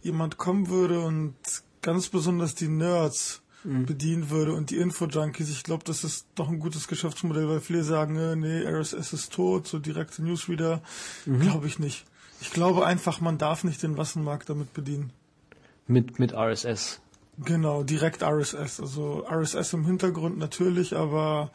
[0.00, 1.34] jemand kommen würde und
[1.82, 3.84] ganz besonders die Nerds mhm.
[3.84, 7.84] bedienen würde und die Info-Junkies, ich glaube, das ist doch ein gutes Geschäftsmodell, weil viele
[7.84, 10.80] sagen, äh, nee, RSS ist tot, so direkte Newsreader,
[11.26, 11.40] mhm.
[11.40, 12.06] glaube ich nicht.
[12.40, 15.12] Ich glaube einfach, man darf nicht den Massenmarkt damit bedienen.
[15.90, 17.00] Mit, mit RSS.
[17.44, 18.80] Genau, direkt RSS.
[18.80, 21.50] Also RSS im Hintergrund natürlich, aber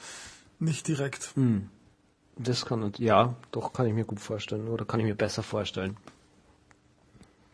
[0.59, 1.31] nicht direkt.
[1.35, 1.69] Hm.
[2.37, 5.95] Das kann, ja, doch kann ich mir gut vorstellen oder kann ich mir besser vorstellen.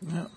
[0.00, 0.28] Ja.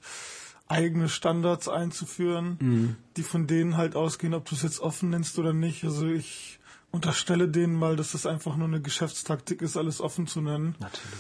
[0.68, 2.96] eigene Standards einzuführen, mhm.
[3.18, 5.84] die von denen halt ausgehen, ob du es jetzt offen nennst oder nicht.
[5.84, 6.60] Also ich
[6.94, 10.76] unterstelle denen mal, dass das einfach nur eine Geschäftstaktik ist, alles offen zu nennen.
[10.80, 11.20] Natürlich.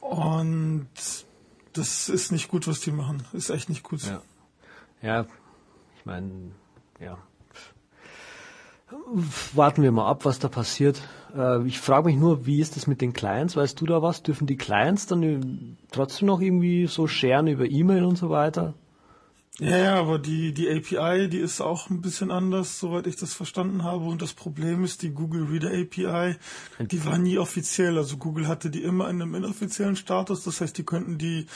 [0.00, 0.88] Und
[1.72, 3.22] das ist nicht gut, was die machen.
[3.32, 4.02] Ist echt nicht gut.
[4.02, 4.22] Ja,
[5.00, 5.26] ja
[5.96, 6.50] ich meine,
[7.00, 7.16] ja.
[9.54, 11.00] Warten wir mal ab, was da passiert.
[11.34, 13.56] Äh, ich frage mich nur, wie ist das mit den Clients?
[13.56, 14.22] Weißt du da was?
[14.22, 18.74] Dürfen die Clients dann trotzdem noch irgendwie so scheren über E-Mail und so weiter?
[19.58, 23.82] Ja, aber die, die API, die ist auch ein bisschen anders, soweit ich das verstanden
[23.84, 24.06] habe.
[24.06, 26.36] Und das Problem ist, die Google Reader API,
[26.80, 27.98] die war nie offiziell.
[27.98, 30.44] Also Google hatte die immer in einem inoffiziellen Status.
[30.44, 31.46] Das heißt, die könnten die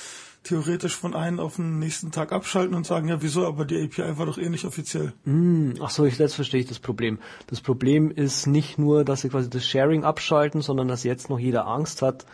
[0.43, 4.19] theoretisch von einem auf den nächsten Tag abschalten und sagen, ja, wieso, aber die API
[4.19, 5.15] war doch eh nicht offiziell.
[5.25, 7.19] Mm, ach so, ich, jetzt verstehe ich das Problem.
[7.47, 11.39] Das Problem ist nicht nur, dass sie quasi das Sharing abschalten, sondern dass jetzt noch
[11.39, 12.27] jeder Angst hat,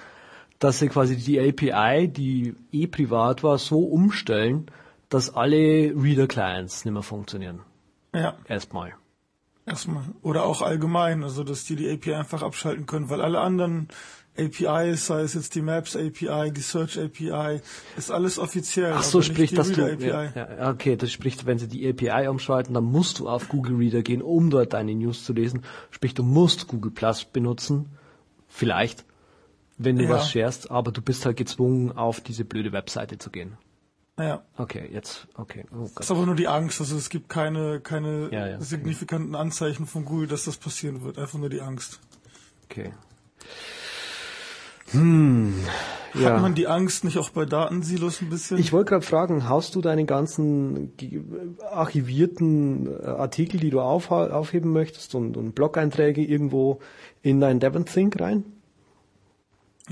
[0.59, 4.67] dass sie quasi die API, die eh privat war, so umstellen,
[5.13, 7.61] dass alle Reader-Clients nicht mehr funktionieren.
[8.15, 8.37] Ja.
[8.47, 8.95] Erstmal.
[9.67, 10.05] Erstmal.
[10.23, 13.89] Oder auch allgemein, also dass die die API einfach abschalten können, weil alle anderen
[14.37, 17.61] APIs, sei es jetzt die Maps API, die Search API,
[17.97, 18.95] ist alles offiziell.
[18.95, 22.73] Ach so, sprich, dass du, ja, ja, okay, das spricht, wenn sie die API umschalten,
[22.73, 25.63] dann musst du auf Google Reader gehen, um dort deine News zu lesen.
[25.91, 27.91] Sprich, du musst Google Plus benutzen.
[28.49, 29.05] Vielleicht,
[29.77, 30.11] wenn du ja.
[30.11, 33.59] was sharest, aber du bist halt gezwungen, auf diese blöde Webseite zu gehen.
[34.23, 34.43] Ja.
[34.57, 35.65] Okay, jetzt, okay.
[35.75, 39.35] Oh das ist aber nur die Angst, also es gibt keine, keine ja, ja, signifikanten.
[39.35, 42.01] Anzeichen von Google, dass das passieren wird, einfach nur die Angst.
[42.65, 42.93] Okay.
[44.93, 45.55] Hm,
[46.15, 46.35] ja.
[46.35, 48.59] Hat man die Angst nicht auch bei Datensilos ein bisschen?
[48.59, 50.93] Ich wollte gerade fragen, haust du deine ganzen
[51.71, 56.81] archivierten äh, Artikel, die du auf, aufheben möchtest und, und Blog-Einträge irgendwo
[57.23, 58.45] in dein Devon Think rein?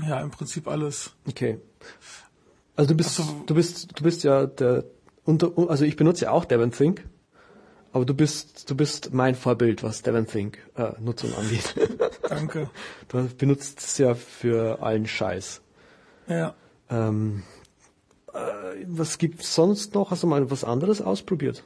[0.07, 1.11] Ja, im Prinzip alles.
[1.27, 1.59] Okay.
[2.75, 3.43] Also du bist, so.
[3.45, 4.85] du bist, du bist ja der
[5.23, 7.07] unter, also ich benutze ja auch Devon Think,
[7.93, 11.75] aber du bist, du bist mein Vorbild, was Devon Think äh, Nutzung angeht.
[12.29, 12.69] Danke.
[13.09, 15.61] Du benutzt es ja für allen Scheiß.
[16.27, 16.55] Ja.
[16.89, 17.43] Ähm,
[18.33, 20.11] äh, was gibt's sonst noch?
[20.11, 21.63] Hast du mal was anderes ausprobiert?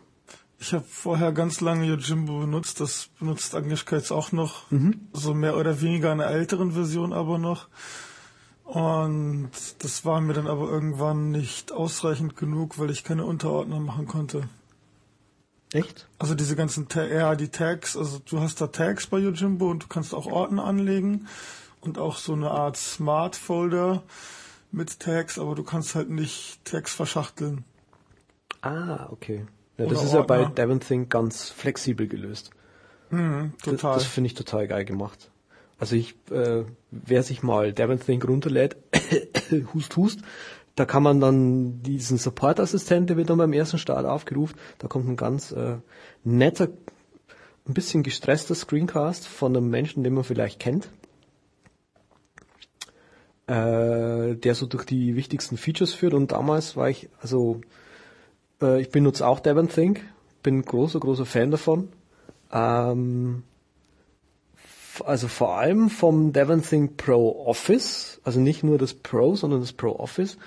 [0.57, 2.79] Ich habe vorher ganz lange Yojimbo benutzt.
[2.79, 4.71] Das benutzt Agnieszka jetzt auch noch.
[4.71, 5.07] Mhm.
[5.13, 7.67] So mehr oder weniger in einer älteren Version aber noch.
[8.65, 14.07] Und das war mir dann aber irgendwann nicht ausreichend genug, weil ich keine Unterordner machen
[14.07, 14.49] konnte.
[15.71, 16.07] Echt?
[16.17, 19.87] Also diese ganzen, ja, die Tags, also du hast da Tags bei Yojimbo und du
[19.87, 21.27] kannst auch Ordner anlegen
[21.81, 24.03] und auch so eine Art Smart Folder
[24.71, 27.65] mit Tags, aber du kannst halt nicht Tags verschachteln.
[28.61, 29.45] Ah, okay.
[29.77, 32.51] Ja, das ist ja bei Devon Think ganz flexibel gelöst.
[33.09, 33.95] Mhm, total.
[33.95, 35.29] Das, das finde ich total geil gemacht.
[35.77, 38.77] Also ich, äh, wer sich mal Devon Think runterlädt,
[39.73, 40.19] hust, hust,
[40.75, 45.07] da kann man dann diesen Support-Assistent, der wird dann beim ersten Start aufgerufen, da kommt
[45.07, 45.77] ein ganz äh,
[46.23, 46.69] netter,
[47.67, 50.89] ein bisschen gestresster Screencast von einem Menschen, den man vielleicht kennt,
[53.47, 57.61] äh, der so durch die wichtigsten Features führt und damals war ich, also
[58.61, 60.01] äh, ich benutze auch Devon Think,
[60.43, 61.89] bin großer, großer Fan davon.
[62.51, 63.43] Ähm,
[65.03, 69.73] also vor allem vom Devon Think Pro Office, also nicht nur das Pro, sondern das
[69.73, 70.37] Pro Office.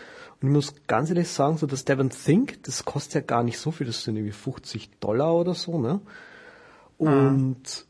[0.40, 3.58] Und ich muss ganz ehrlich sagen, so das Devon Think, das kostet ja gar nicht
[3.58, 6.00] so viel, das sind irgendwie 50 Dollar oder so, ne?
[6.96, 7.86] Und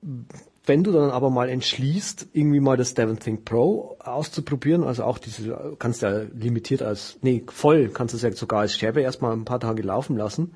[0.00, 0.26] mhm.
[0.66, 5.18] wenn du dann aber mal entschließt, irgendwie mal das Devon Think Pro auszuprobieren, also auch
[5.18, 9.32] diese, kannst ja limitiert als, nee, voll kannst du es ja sogar als Scherbe erstmal
[9.32, 10.54] ein paar Tage laufen lassen.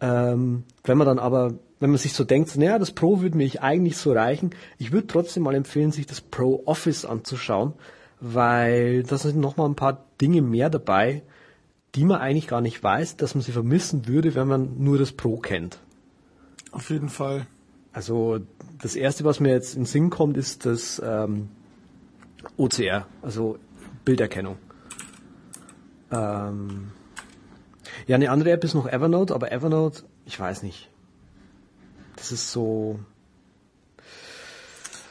[0.00, 3.50] Ähm, wenn man dann aber wenn man sich so denkt, naja, das Pro würde mir
[3.60, 7.72] eigentlich so reichen, ich würde trotzdem mal empfehlen, sich das Pro Office anzuschauen,
[8.20, 11.24] weil da sind nochmal ein paar Dinge mehr dabei,
[11.96, 15.10] die man eigentlich gar nicht weiß, dass man sie vermissen würde, wenn man nur das
[15.10, 15.80] Pro kennt.
[16.70, 17.48] Auf jeden Fall.
[17.92, 18.38] Also
[18.80, 21.48] das erste, was mir jetzt in den Sinn kommt, ist das ähm,
[22.56, 23.58] OCR, also
[24.04, 24.56] Bilderkennung.
[26.12, 26.92] Ähm,
[28.06, 30.91] ja, eine andere App ist noch Evernote, aber Evernote, ich weiß nicht.
[32.22, 33.00] Das ist so.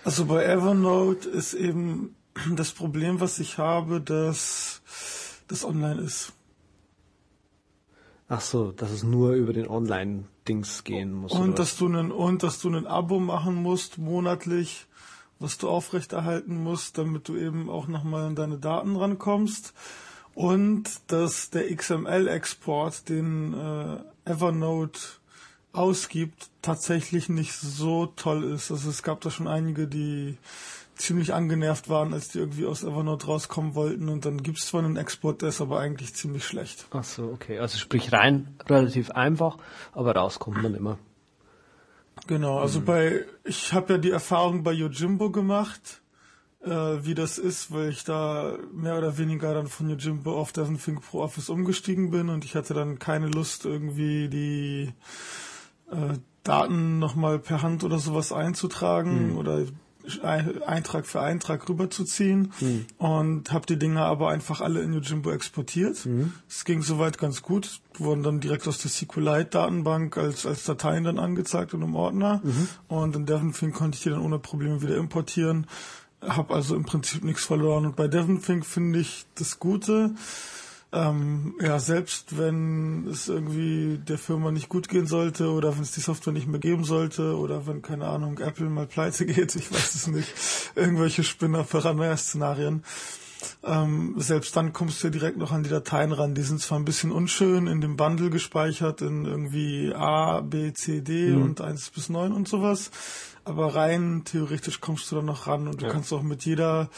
[0.06, 2.16] Also bei Evernote ist eben
[2.56, 4.82] das Problem, was ich habe, dass
[5.50, 6.32] das online ist.
[8.30, 11.34] Ach so, dass es nur über den Online-Dings gehen muss.
[11.34, 14.88] Und dass du einen, und dass du ein Abo machen musst, monatlich,
[15.38, 19.74] was du aufrechterhalten musst, damit du eben auch nochmal an deine Daten rankommst.
[20.34, 25.20] Und dass der XML-Export, den äh, Evernote
[25.74, 28.72] ausgibt, tatsächlich nicht so toll ist.
[28.72, 30.38] Also es gab da schon einige, die
[30.96, 34.84] ziemlich angenervt waren, als die irgendwie aus Evernote rauskommen wollten und dann gibt es zwar
[34.84, 36.86] einen Export, der ist aber eigentlich ziemlich schlecht.
[36.92, 37.60] Ach so, okay.
[37.60, 39.58] Also sprich rein relativ einfach,
[39.94, 41.00] aber rauskommt man immer.
[42.28, 42.86] Genau, also mhm.
[42.86, 46.02] bei, ich habe ja die Erfahrung bei Yojimbo gemacht,
[46.64, 50.80] äh, wie das ist, weil ich da mehr oder weniger dann von Yojimbo auf Devon
[50.80, 54.94] Think Pro Office umgestiegen bin und ich hatte dann keine Lust irgendwie die
[55.92, 59.38] äh, Daten nochmal per Hand oder sowas einzutragen mhm.
[59.38, 59.66] oder
[60.66, 62.86] Eintrag für Eintrag rüberzuziehen mhm.
[62.98, 66.06] und habe die Dinger aber einfach alle in Yojimbo exportiert.
[66.06, 66.34] Mhm.
[66.50, 71.20] Es ging soweit ganz gut, wurden dann direkt aus der SQLite-Datenbank als, als Dateien dann
[71.20, 72.68] angezeigt und im Ordner mhm.
[72.88, 75.68] und in Devonfink konnte ich die dann ohne Probleme wieder importieren.
[76.22, 80.16] Habe also im Prinzip nichts verloren und bei Devonfink finde ich das Gute,
[80.94, 85.92] ähm, ja, selbst wenn es irgendwie der Firma nicht gut gehen sollte oder wenn es
[85.92, 89.72] die Software nicht mehr geben sollte oder wenn, keine Ahnung, Apple mal pleite geht, ich
[89.72, 90.34] weiß es nicht,
[90.76, 92.84] irgendwelche Spinner-Paranoia-Szenarien,
[93.64, 96.36] ähm, selbst dann kommst du ja direkt noch an die Dateien ran.
[96.36, 101.02] Die sind zwar ein bisschen unschön in dem Bundle gespeichert, in irgendwie A, B, C,
[101.02, 101.44] D mhm.
[101.44, 102.92] und 1 bis 9 und sowas,
[103.46, 105.92] aber rein theoretisch kommst du da noch ran und du ja.
[105.92, 106.90] kannst auch mit jeder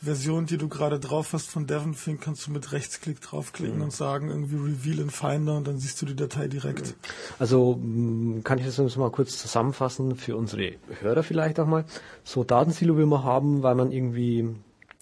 [0.00, 3.84] Version, die du gerade drauf hast von Devonfink, kannst du mit Rechtsklick draufklicken mhm.
[3.84, 6.94] und sagen irgendwie Reveal in Finder und dann siehst du die Datei direkt.
[7.38, 11.84] Also mm, kann ich das jetzt mal kurz zusammenfassen für unsere Hörer vielleicht auch mal.
[12.22, 14.48] So Datensilo will man haben, weil man irgendwie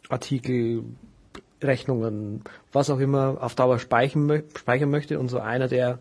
[0.09, 0.85] Artikel,
[1.62, 5.98] Rechnungen, was auch immer auf Dauer speichern, speichern möchte und so einer der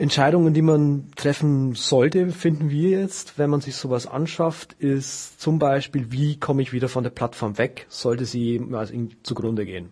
[0.00, 5.58] Entscheidungen, die man treffen sollte, finden wir jetzt, wenn man sich sowas anschafft, ist zum
[5.58, 9.90] Beispiel, wie komme ich wieder von der Plattform weg, sollte sie also zugrunde gehen.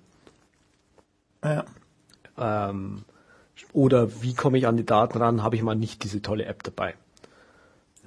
[1.44, 1.66] Ja.
[2.38, 3.04] Ähm,
[3.74, 6.62] oder wie komme ich an die Daten ran, habe ich mal nicht diese tolle App
[6.62, 6.94] dabei.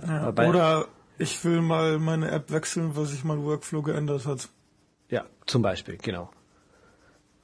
[0.01, 0.87] Ja, oder
[1.19, 4.49] ich will mal meine App wechseln, weil sich mein Workflow geändert hat.
[5.09, 6.31] Ja, zum Beispiel, genau.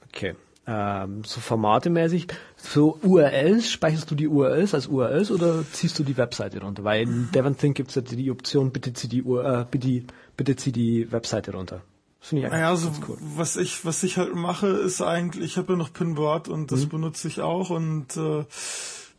[0.08, 0.34] Okay
[0.70, 2.26] ähm, so formatemäßig,
[2.56, 6.84] so URLs, speicherst du die URLs als URLs oder ziehst du die Webseite runter?
[6.84, 10.02] Weil in DevonThink gibt es ja die Option, bitte zieh die, äh, bitte,
[10.36, 11.80] bitte zieh die Webseite runter.
[12.20, 13.16] Finde ich eigentlich ja, also, cool.
[13.20, 16.84] was ich, was ich halt mache, ist eigentlich, ich habe ja noch Pinboard und das
[16.84, 16.88] mhm.
[16.90, 18.44] benutze ich auch und äh,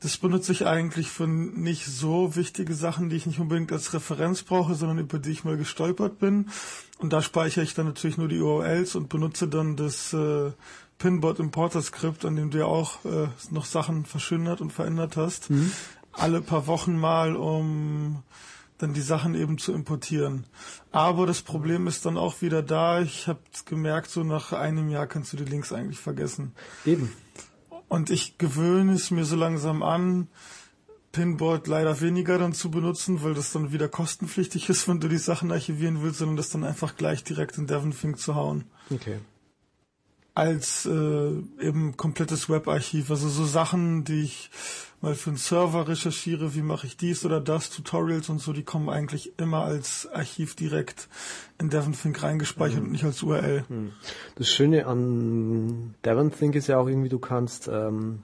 [0.01, 4.43] das benutze ich eigentlich für nicht so wichtige Sachen, die ich nicht unbedingt als Referenz
[4.43, 6.49] brauche, sondern über die ich mal gestolpert bin.
[6.99, 10.51] Und da speichere ich dann natürlich nur die URLs und benutze dann das äh,
[10.99, 15.49] Pinbot Importer Skript, an dem du ja auch äh, noch Sachen verschönert und verändert hast,
[15.49, 15.71] mhm.
[16.11, 18.21] alle paar Wochen mal, um
[18.77, 20.45] dann die Sachen eben zu importieren.
[20.91, 23.01] Aber das Problem ist dann auch wieder da.
[23.01, 26.53] Ich habe gemerkt, so nach einem Jahr kannst du die Links eigentlich vergessen.
[26.85, 27.11] Eben.
[27.87, 30.27] Und ich gewöhne es mir so langsam an,
[31.11, 35.17] Pinboard leider weniger dann zu benutzen, weil das dann wieder kostenpflichtig ist, wenn du die
[35.17, 38.65] Sachen archivieren willst, sondern das dann einfach gleich direkt in DevonThink zu hauen.
[38.91, 39.19] Okay.
[40.39, 43.11] Als äh, eben komplettes Webarchiv.
[43.11, 44.49] Also so Sachen, die ich
[45.01, 48.63] mal für einen Server recherchiere, wie mache ich dies oder das, Tutorials und so, die
[48.63, 51.09] kommen eigentlich immer als Archiv direkt
[51.59, 52.85] in DevonThink reingespeichert mhm.
[52.85, 53.65] und nicht als URL.
[53.67, 53.91] Mhm.
[54.35, 58.23] Das Schöne an DevonThink ist ja auch irgendwie, du kannst ähm,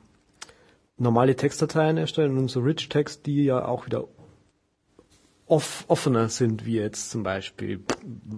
[0.98, 4.06] normale Textdateien erstellen und so Rich Text, die ja auch wieder
[5.48, 7.84] off offener sind, wie jetzt zum Beispiel,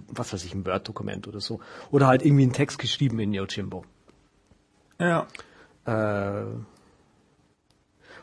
[0.08, 1.60] was weiß ich, ein Word-Dokument oder so.
[1.90, 3.84] Oder halt irgendwie ein Text geschrieben in Yojimbo.
[5.00, 5.26] Ja.
[5.86, 6.44] Äh,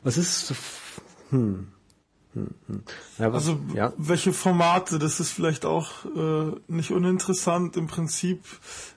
[0.03, 0.53] was ist,
[1.31, 1.71] hm,
[2.33, 2.83] hm, hm.
[3.17, 3.93] Ja, was, also ja.
[3.97, 7.77] welche Formate, das ist vielleicht auch äh, nicht uninteressant.
[7.77, 8.43] Im Prinzip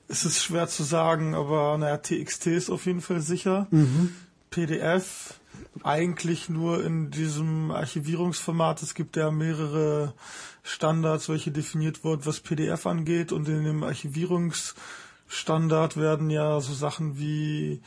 [0.08, 3.68] ist es schwer zu sagen, aber naja, TXT ist auf jeden Fall sicher.
[3.70, 4.14] Mhm.
[4.50, 5.37] PDF
[5.82, 8.82] eigentlich nur in diesem Archivierungsformat.
[8.82, 10.14] Es gibt ja mehrere
[10.62, 13.32] Standards, welche definiert wurden, was PDF angeht.
[13.32, 17.80] Und in dem Archivierungsstandard werden ja so Sachen wie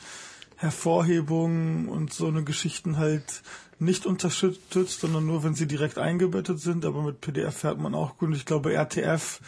[0.56, 3.42] Hervorhebungen und so eine Geschichten halt
[3.78, 6.84] nicht unterstützt, sondern nur, wenn sie direkt eingebettet sind.
[6.84, 8.28] Aber mit PDF fährt man auch gut.
[8.28, 9.40] Und ich glaube, RTF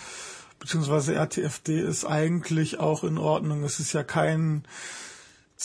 [0.61, 1.15] bzw.
[1.15, 3.65] RTFD ist eigentlich auch in Ordnung.
[3.65, 4.65] Es ist ja kein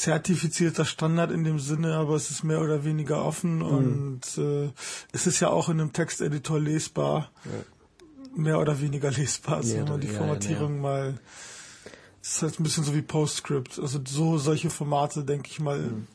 [0.02, 3.64] zertifizierter Standard in dem Sinne, aber es ist mehr oder weniger offen mhm.
[3.64, 4.72] und äh,
[5.12, 7.32] es ist ja auch in einem Texteditor lesbar.
[7.46, 7.52] Ja.
[8.36, 11.20] Mehr oder weniger lesbar, also ja, wenn man die Formatierung ja, mal
[12.22, 13.80] das ist halt ein bisschen so wie PostScript.
[13.80, 16.08] Also so solche Formate, denke ich mal, mhm.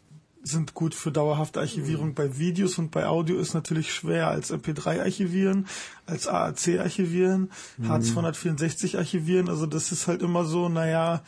[0.42, 2.08] sind gut für dauerhafte Archivierung.
[2.08, 2.14] Mhm.
[2.14, 5.66] Bei Videos und bei Audio ist natürlich schwer als MP3 archivieren,
[6.06, 7.90] als AAC archivieren, mhm.
[7.90, 9.48] H264 archivieren.
[9.48, 11.22] Also das ist halt immer so, naja,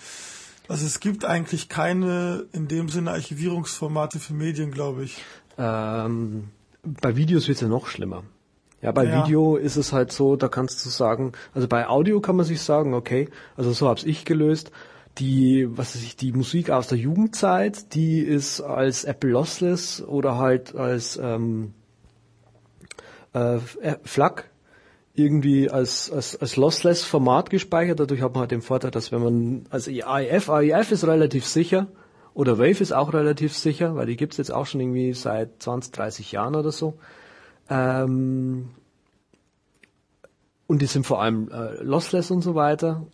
[0.69, 5.23] also es gibt eigentlich keine in dem Sinne Archivierungsformate für Medien, glaube ich.
[5.59, 6.49] Ähm,
[6.83, 8.25] bei Videos wird es ja noch schlimmer.
[8.83, 9.25] Ja, bei ja.
[9.25, 12.61] Video ist es halt so, da kannst du sagen, also bei Audio kann man sich
[12.61, 14.71] sagen, okay, also so hab's ich gelöst.
[15.19, 20.37] Die, was weiß ich, die Musik aus der Jugendzeit, die ist als Apple Lossless oder
[20.37, 21.73] halt als ähm,
[23.33, 23.59] äh,
[24.05, 24.51] FLAC
[25.17, 28.01] irgendwie als, als, als Lossless-Format gespeichert.
[28.01, 31.87] Dadurch hat man halt den Vorteil, dass wenn man, also AIF, AIF ist relativ sicher
[32.35, 35.93] oder Wave ist auch relativ sicher, weil die gibt's jetzt auch schon irgendwie seit 20,
[35.93, 36.99] 30 Jahren oder so.
[37.71, 38.69] Ähm,
[40.67, 43.07] und die sind vor allem äh, lossless und so weiter.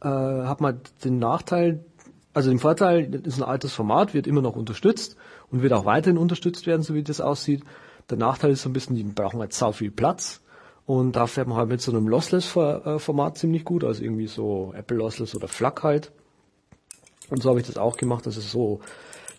[0.00, 1.84] Äh, hat man den Nachteil,
[2.32, 5.16] also den Vorteil, ist ein altes Format, wird immer noch unterstützt
[5.50, 7.64] und wird auch weiterhin unterstützt werden, so wie das aussieht.
[8.08, 10.40] Der Nachteil ist so ein bisschen, die brauchen halt sau viel Platz.
[10.88, 14.96] Und da fährt man halt mit so einem Lossless-Format ziemlich gut, also irgendwie so Apple
[14.96, 16.12] Lossless oder FLAC halt.
[17.28, 18.80] Und so habe ich das auch gemacht, dass es so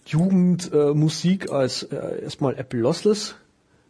[0.06, 3.34] Jugendmusik äh, als äh, erstmal Apple Lossless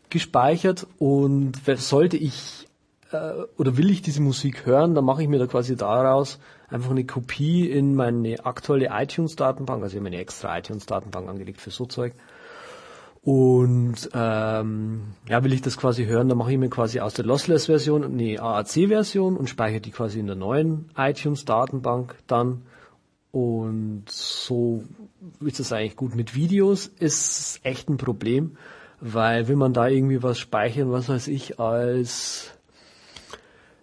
[0.10, 2.66] gespeichert und sollte ich
[3.12, 6.92] äh, oder will ich diese Musik hören, dann mache ich mir da quasi daraus einfach
[6.92, 11.86] eine Kopie in meine aktuelle iTunes-Datenbank, also ich habe eine extra iTunes-Datenbank angelegt für so
[11.86, 12.14] Zeug.
[13.22, 17.26] Und ähm, ja, will ich das quasi hören, dann mache ich mir quasi aus der
[17.26, 22.64] Lossless-Version eine AAC-Version und speichere die quasi in der neuen iTunes-Datenbank dann.
[23.32, 24.84] Und so
[25.42, 26.16] ist es eigentlich gut.
[26.16, 28.58] Mit Videos ist echt ein Problem,
[29.02, 32.52] weil will man da irgendwie was speichern, was weiß ich, als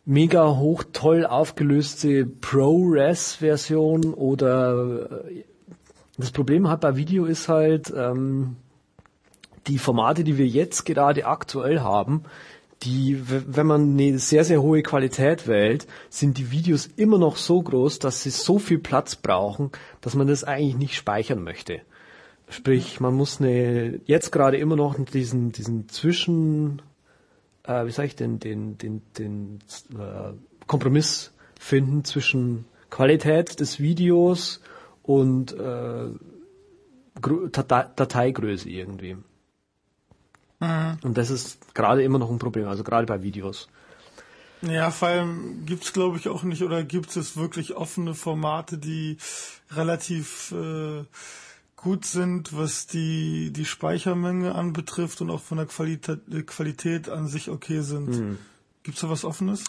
[0.07, 5.45] mega hoch toll aufgelöste ProRes-Version oder äh,
[6.17, 8.57] das Problem halt bei Video ist halt, ähm,
[9.67, 12.25] die Formate, die wir jetzt gerade aktuell haben,
[12.83, 17.63] die, wenn man eine sehr, sehr hohe Qualität wählt, sind die Videos immer noch so
[17.63, 19.71] groß, dass sie so viel Platz brauchen,
[20.03, 21.81] dass man das eigentlich nicht speichern möchte.
[22.49, 26.83] Sprich, man muss eine, jetzt gerade immer noch diesen, diesen Zwischen,
[27.65, 29.59] äh, wie sage ich denn, den, den, den
[29.99, 30.33] äh,
[30.67, 34.61] Kompromiss finden zwischen Qualität des Videos
[35.03, 36.09] und äh,
[37.21, 39.17] Dateigröße irgendwie.
[40.61, 40.99] Mhm.
[41.03, 43.69] Und das ist gerade immer noch ein Problem, also gerade bei Videos.
[44.63, 49.19] Ja, vor allem gibt's glaube ich auch nicht oder gibt es wirklich offene Formate, die
[49.71, 51.05] relativ äh,
[51.77, 57.51] gut sind, was die, die Speichermenge anbetrifft und auch von der Qualität, Qualität an sich
[57.51, 58.15] okay sind.
[58.15, 58.39] Hm.
[58.83, 59.65] Gibt's da was Offenes?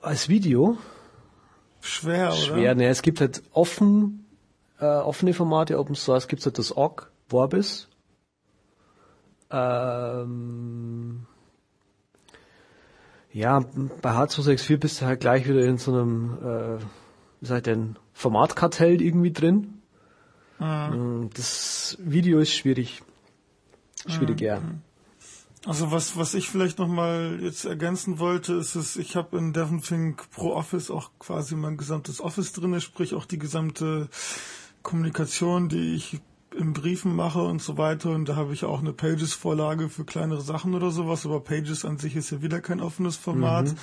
[0.00, 0.78] Als Video?
[1.80, 2.36] Schwer, oder?
[2.36, 4.24] Schwer, ne, es gibt halt offen,
[4.78, 7.88] äh, offene Formate, Open Source, gibt's halt das OGG, Vorbis.
[9.50, 11.26] Ähm,
[13.32, 13.60] ja,
[14.00, 16.78] bei H264 bist du halt gleich wieder in so einem, äh,
[17.40, 19.82] wie sagt denn, Formatkartell irgendwie drin.
[20.58, 21.30] Mhm.
[21.34, 23.02] Das Video ist schwierig.
[24.06, 24.46] Schwierig, mhm.
[24.46, 24.62] ja.
[25.66, 30.30] Also was, was ich vielleicht nochmal jetzt ergänzen wollte, ist es, ich habe in DevonThink
[30.30, 34.08] Pro Office auch quasi mein gesamtes Office drinne, sprich auch die gesamte
[34.82, 36.20] Kommunikation, die ich
[36.58, 38.10] im Briefen mache und so weiter.
[38.10, 41.26] Und da habe ich auch eine Pages-Vorlage für kleinere Sachen oder sowas.
[41.26, 43.66] Aber Pages an sich ist ja wieder kein offenes Format.
[43.66, 43.76] Mhm.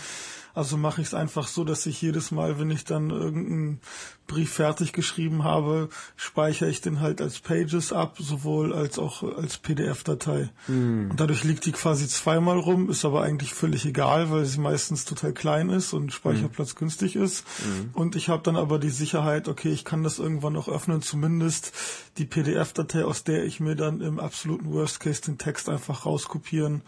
[0.53, 3.79] Also mache ich es einfach so, dass ich jedes Mal, wenn ich dann irgendeinen
[4.27, 9.57] Brief fertig geschrieben habe, speichere ich den halt als Pages ab, sowohl als auch als
[9.57, 10.49] PDF-Datei.
[10.67, 11.11] Mm.
[11.11, 15.03] Und dadurch liegt die quasi zweimal rum, ist aber eigentlich völlig egal, weil sie meistens
[15.03, 16.77] total klein ist und Speicherplatz mm.
[16.77, 17.45] günstig ist.
[17.59, 17.97] Mm.
[17.97, 21.73] Und ich habe dann aber die Sicherheit, okay, ich kann das irgendwann auch öffnen, zumindest
[22.17, 26.83] die PDF-Datei, aus der ich mir dann im absoluten Worst Case den Text einfach rauskopieren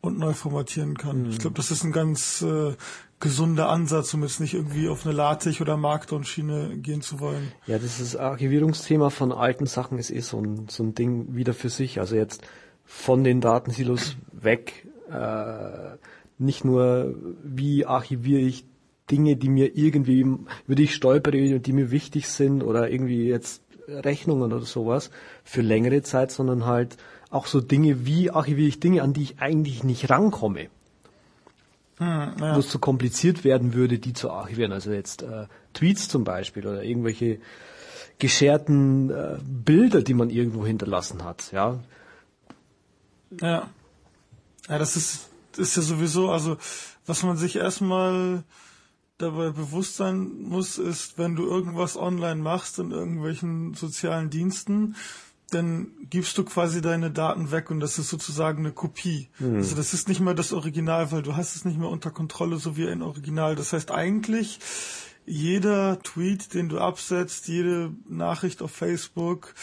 [0.00, 1.24] und neu formatieren kann.
[1.24, 1.30] Mhm.
[1.30, 2.74] Ich glaube, das ist ein ganz äh,
[3.20, 7.52] gesunder Ansatz, um jetzt nicht irgendwie auf eine LaTeX oder Markdown-Schiene gehen zu wollen.
[7.66, 11.68] Ja, dieses Archivierungsthema von alten Sachen ist eh so ein, so ein Ding wieder für
[11.68, 12.00] sich.
[12.00, 12.42] Also jetzt
[12.84, 15.96] von den Datensilos weg, äh,
[16.38, 18.64] nicht nur wie archiviere ich
[19.10, 23.62] Dinge, die mir irgendwie, über die ich stolpere, die mir wichtig sind oder irgendwie jetzt
[23.88, 25.10] Rechnungen oder sowas
[25.44, 26.96] für längere Zeit, sondern halt
[27.30, 30.68] auch so Dinge, wie archiviere ich Dinge, an die ich eigentlich nicht rankomme.
[31.98, 32.56] Hm, ja.
[32.56, 34.72] Wo es zu kompliziert werden würde, die zu archivieren.
[34.72, 37.38] Also jetzt äh, Tweets zum Beispiel oder irgendwelche
[38.18, 41.52] gescherten äh, Bilder, die man irgendwo hinterlassen hat.
[41.52, 41.78] Ja.
[43.40, 43.68] Ja.
[44.68, 46.56] Ja, das ist, das ist ja sowieso, also
[47.06, 48.44] was man sich erstmal
[49.18, 54.96] dabei bewusst sein muss, ist, wenn du irgendwas online machst in irgendwelchen sozialen Diensten,
[55.50, 59.28] dann gibst du quasi deine Daten weg und das ist sozusagen eine Kopie.
[59.38, 59.56] Mhm.
[59.56, 62.56] Also das ist nicht mehr das Original, weil du hast es nicht mehr unter Kontrolle,
[62.56, 63.56] so wie ein Original.
[63.56, 64.58] Das heißt eigentlich,
[65.26, 69.54] jeder Tweet, den du absetzt, jede Nachricht auf Facebook,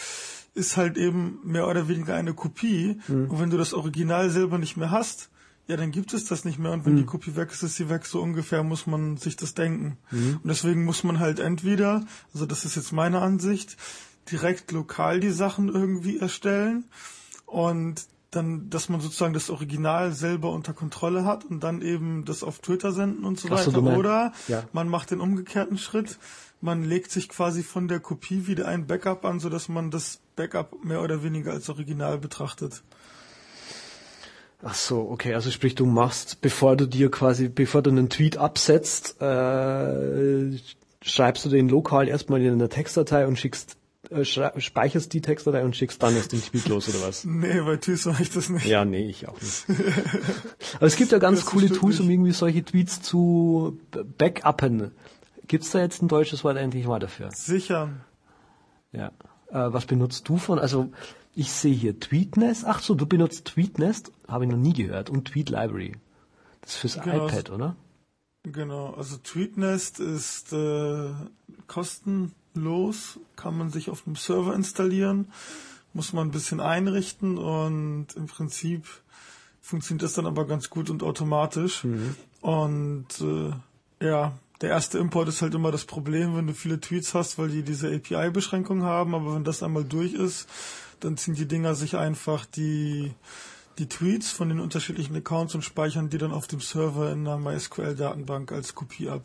[0.54, 3.00] ist halt eben mehr oder weniger eine Kopie.
[3.08, 3.30] Mhm.
[3.30, 5.30] Und wenn du das Original selber nicht mehr hast,
[5.68, 6.72] ja, dann gibt es das nicht mehr.
[6.72, 6.98] Und wenn mhm.
[6.98, 8.06] die Kopie weg ist, ist sie weg.
[8.06, 9.98] So ungefähr muss man sich das denken.
[10.10, 10.40] Mhm.
[10.42, 13.76] Und deswegen muss man halt entweder, also das ist jetzt meine Ansicht,
[14.30, 16.84] direkt lokal die Sachen irgendwie erstellen
[17.46, 22.42] und dann, dass man sozusagen das Original selber unter Kontrolle hat und dann eben das
[22.42, 23.70] auf Twitter senden und so weiter.
[23.70, 24.64] So, Oder ja.
[24.72, 26.18] man macht den umgekehrten Schritt,
[26.60, 30.20] man legt sich quasi von der Kopie wieder ein Backup an, so dass man das
[30.36, 32.82] Backup mehr oder weniger als Original betrachtet.
[34.62, 38.36] Ach so, okay, also sprich, du machst, bevor du dir quasi, bevor du einen Tweet
[38.36, 40.58] absetzt, äh,
[41.00, 43.77] schreibst du den lokal erstmal in einer Textdatei und schickst
[44.10, 47.24] äh, speicherst die Textdatei und schickst dann erst den Tweet los oder was?
[47.28, 48.66] Nee, bei Tweets mache ich das nicht.
[48.66, 49.66] Ja, nee, ich auch nicht.
[50.76, 53.78] Aber es gibt ja ganz das coole Tools, um irgendwie solche Tweets zu
[54.16, 54.92] backuppen.
[55.46, 57.30] Gibt's da jetzt ein deutsches Wort endlich mal dafür?
[57.32, 57.90] Sicher.
[58.92, 59.12] Ja.
[59.50, 60.58] Äh, was benutzt du von?
[60.58, 60.90] Also
[61.34, 62.64] ich sehe hier Tweetnest.
[62.66, 64.12] Ach so, du benutzt Tweetnest?
[64.26, 65.10] Habe ich noch nie gehört.
[65.10, 65.92] Und Tweet Library.
[66.60, 67.26] Das ist fürs genau.
[67.26, 67.76] iPad, oder?
[68.42, 68.94] Genau.
[68.94, 71.10] Also Tweetnest ist äh,
[71.66, 72.32] kosten
[72.62, 75.28] los, kann man sich auf dem Server installieren,
[75.92, 78.86] muss man ein bisschen einrichten und im Prinzip
[79.60, 81.84] funktioniert das dann aber ganz gut und automatisch.
[81.84, 82.14] Mhm.
[82.40, 87.14] Und äh, ja, der erste Import ist halt immer das Problem, wenn du viele Tweets
[87.14, 90.48] hast, weil die diese API-Beschränkung haben, aber wenn das einmal durch ist,
[91.00, 93.12] dann ziehen die Dinger sich einfach die
[93.78, 97.38] die Tweets von den unterschiedlichen Accounts und speichern die dann auf dem Server in einer
[97.38, 99.24] MySQL-Datenbank als Kopie ab.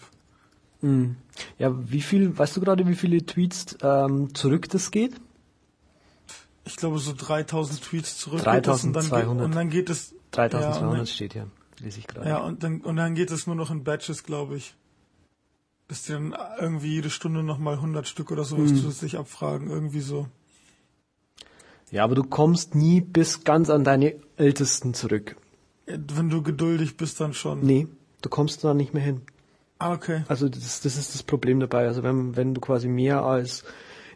[0.84, 1.16] Mhm.
[1.58, 5.16] Ja, wie viel, weißt du gerade, wie viele Tweets ähm, zurück das geht?
[6.66, 8.42] Ich glaube so 3000 Tweets zurück.
[8.42, 9.28] 3200.
[9.28, 10.14] Und dann geht es.
[10.32, 11.48] 3200 ja, steht hier,
[11.80, 12.28] lese ich gerade.
[12.28, 14.76] Ja, und dann, und dann geht es nur noch in Batches, glaube ich.
[15.88, 18.78] Dass die dann irgendwie jede Stunde nochmal 100 Stück oder sowas mhm.
[18.78, 20.28] zusätzlich abfragen, irgendwie so.
[21.92, 25.36] Ja, aber du kommst nie bis ganz an deine Ältesten zurück.
[25.86, 27.62] Wenn du geduldig bist, dann schon.
[27.62, 27.88] Nee,
[28.22, 29.22] du kommst da nicht mehr hin.
[29.84, 30.24] Ah, okay.
[30.30, 31.88] Also das, das ist das Problem dabei.
[31.88, 33.66] Also wenn, wenn du quasi mehr als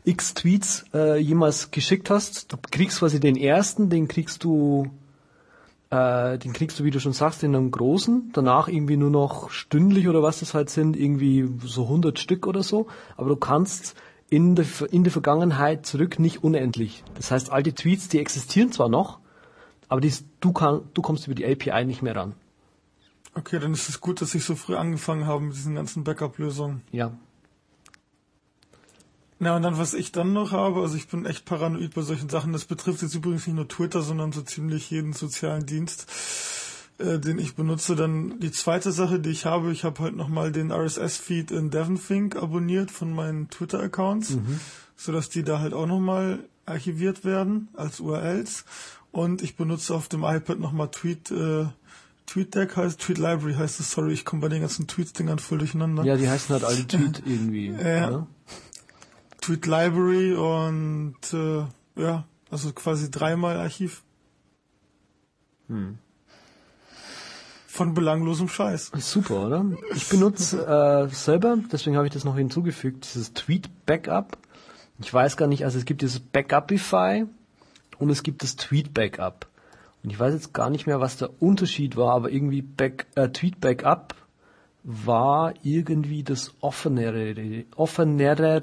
[0.05, 4.89] x Tweets äh, jemals geschickt hast, du kriegst quasi den ersten, den kriegst du,
[5.89, 9.49] äh, den kriegst du, wie du schon sagst, in einem großen, danach irgendwie nur noch
[9.49, 12.87] stündlich oder was das halt sind, irgendwie so 100 Stück oder so,
[13.17, 13.95] aber du kannst
[14.29, 17.03] in der, in der Vergangenheit zurück nicht unendlich.
[17.15, 19.19] Das heißt, alte Tweets, die existieren zwar noch,
[19.89, 22.35] aber die, du, kann, du kommst über die API nicht mehr ran.
[23.37, 26.81] Okay, dann ist es gut, dass ich so früh angefangen habe mit diesen ganzen Backup-Lösungen.
[26.91, 27.11] Ja.
[29.37, 32.29] Na, und dann, was ich dann noch habe, also ich bin echt paranoid bei solchen
[32.29, 32.51] Sachen.
[32.51, 36.07] Das betrifft jetzt übrigens nicht nur Twitter, sondern so ziemlich jeden sozialen Dienst.
[36.99, 37.95] äh, den ich benutze.
[37.95, 42.35] Dann die zweite Sache, die ich habe, ich habe halt nochmal den RSS-Feed in DevonThink
[42.35, 44.59] abonniert von meinen Twitter-Accounts, mhm.
[44.95, 48.65] sodass die da halt auch nochmal archiviert werden als URLs.
[49.11, 51.67] Und ich benutze auf dem iPad nochmal Tweet, äh,
[52.27, 56.03] TweetDeck heißt, Tweet Library heißt es, sorry, ich komme bei den ganzen Tweets-Dingern voll durcheinander.
[56.03, 57.69] Ja, die heißen halt alle Tweet irgendwie.
[57.69, 58.09] Ja.
[58.09, 58.27] Ne?
[59.41, 61.65] Tweet Library und äh,
[61.95, 64.03] ja, also quasi dreimal Archiv.
[65.67, 65.97] Hm.
[67.65, 68.91] Von belanglosem Scheiß.
[68.97, 69.65] Super, oder?
[69.95, 74.37] Ich benutze äh, selber, deswegen habe ich das noch hinzugefügt, dieses Tweet Backup.
[74.99, 77.25] Ich weiß gar nicht, also es gibt dieses Backupify
[77.99, 79.47] und es gibt das Tweet Backup.
[80.03, 83.29] Und ich weiß jetzt gar nicht mehr, was der Unterschied war, aber irgendwie Back, äh,
[83.29, 84.15] Tweet Backup
[84.83, 88.61] war irgendwie das offenere, offenere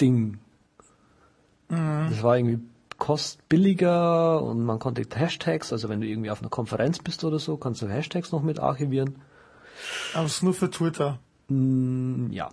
[0.00, 0.38] Ding.
[1.68, 2.06] Mhm.
[2.10, 2.60] Das war irgendwie
[2.98, 7.56] kostbilliger und man konnte Hashtags, also wenn du irgendwie auf einer Konferenz bist oder so,
[7.56, 9.16] kannst du Hashtags noch mit archivieren.
[10.12, 11.18] Aber es ist nur für Twitter.
[11.48, 12.50] Mm, ja,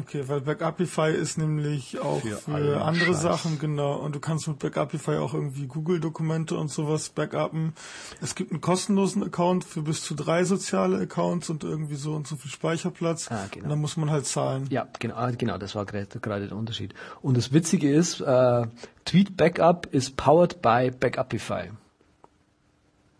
[0.00, 3.22] Okay, weil Backupify ist nämlich auch für, für andere Scheiß.
[3.22, 3.96] Sachen, genau.
[3.96, 7.74] Und du kannst mit Backupify auch irgendwie Google-Dokumente und sowas backuppen.
[8.20, 12.26] Es gibt einen kostenlosen Account für bis zu drei soziale Accounts und irgendwie so und
[12.26, 13.30] so viel Speicherplatz.
[13.30, 13.64] Ah, genau.
[13.64, 14.66] Und dann muss man halt zahlen.
[14.70, 16.94] Ja, genau, genau, das war gerade der Unterschied.
[17.22, 18.66] Und das Witzige ist, äh,
[19.04, 21.70] Tweet Backup ist powered by Backupify.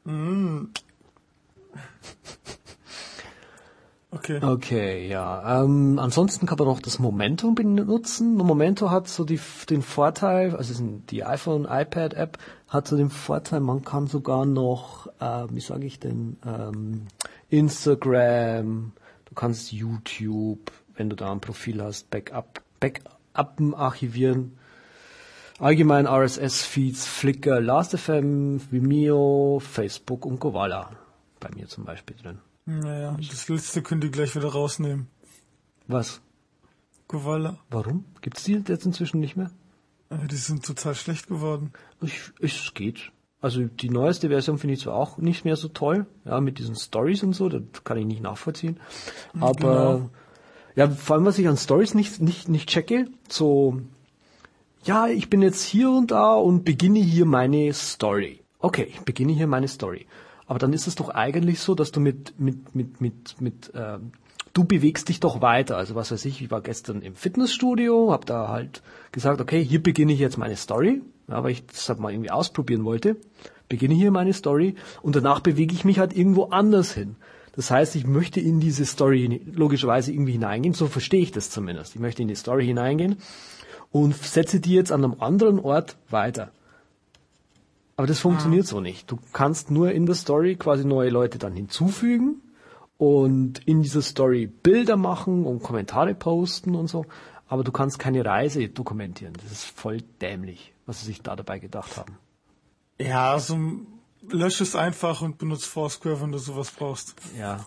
[0.05, 0.66] Mm.
[4.16, 4.40] Okay.
[4.42, 5.62] Okay, ja.
[5.62, 8.34] Ähm, ansonsten kann man noch das Momentum benutzen.
[8.34, 9.38] Momentum hat so die,
[9.68, 12.38] den Vorteil, also die iPhone, iPad App
[12.68, 17.08] hat so den Vorteil, man kann sogar noch, äh, wie sage ich denn, ähm,
[17.50, 18.92] Instagram,
[19.26, 24.58] du kannst YouTube, wenn du da ein Profil hast, Backup, Backuppen archivieren.
[25.58, 30.90] Allgemein RSS-Feeds, Flickr, Last.fm, Vimeo, Facebook und Govala.
[31.38, 32.38] Bei mir zum Beispiel drin.
[32.66, 35.06] Naja, das letzte könnt ihr gleich wieder rausnehmen.
[35.86, 36.20] Was?
[37.06, 37.58] Kovala.
[37.70, 38.04] Warum?
[38.20, 39.50] Gibt's die jetzt inzwischen nicht mehr?
[40.08, 41.72] Aber die sind total schlecht geworden.
[42.00, 43.12] Ich, es geht.
[43.40, 46.74] Also die neueste Version finde ich zwar auch nicht mehr so toll, ja, mit diesen
[46.74, 48.80] Stories und so, das kann ich nicht nachvollziehen.
[49.38, 50.10] Aber genau.
[50.74, 53.80] ja, vor allem was ich an Stories nicht, nicht, nicht checke, so,
[54.84, 58.40] ja, ich bin jetzt hier und da und beginne hier meine Story.
[58.58, 60.06] Okay, ich beginne hier meine Story.
[60.47, 63.99] Aber dann ist es doch eigentlich so, dass du mit, mit, mit, mit, mit äh,
[64.53, 65.76] du bewegst dich doch weiter.
[65.76, 68.82] Also was weiß ich, ich war gestern im Fitnessstudio, habe da halt
[69.12, 72.30] gesagt, okay, hier beginne ich jetzt meine Story, ja, weil ich das halt mal irgendwie
[72.30, 73.16] ausprobieren wollte.
[73.68, 77.16] Beginne hier meine Story und danach bewege ich mich halt irgendwo anders hin.
[77.55, 81.94] Das heißt, ich möchte in diese Story logischerweise irgendwie hineingehen, so verstehe ich das zumindest.
[81.94, 83.16] Ich möchte in die Story hineingehen
[83.90, 86.53] und setze die jetzt an einem anderen Ort weiter.
[87.97, 88.68] Aber das funktioniert ah.
[88.68, 89.11] so nicht.
[89.11, 92.42] Du kannst nur in der Story quasi neue Leute dann hinzufügen
[92.99, 97.07] und in dieser Story Bilder machen und Kommentare posten und so.
[97.49, 99.34] Aber du kannst keine Reise dokumentieren.
[99.42, 102.18] Das ist voll dämlich, was sie sich da dabei gedacht haben.
[102.99, 103.59] Ja, also
[104.28, 107.14] lösch es einfach und benutze Foursquare, wenn du sowas brauchst.
[107.38, 107.66] Ja.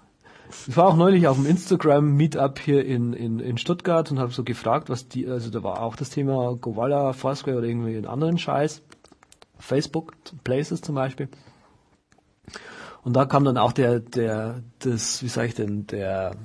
[0.68, 4.32] Ich war auch neulich auf dem Instagram Meetup hier in, in, in Stuttgart und habe
[4.32, 8.08] so gefragt, was die, also da war auch das Thema Govala, Foursquare oder irgendwie einen
[8.08, 8.82] anderen Scheiß.
[9.60, 11.30] Facebook Places zum Beispiel.
[13.04, 16.36] Und da kam dann auch der, der, das, wie sage ich denn, der,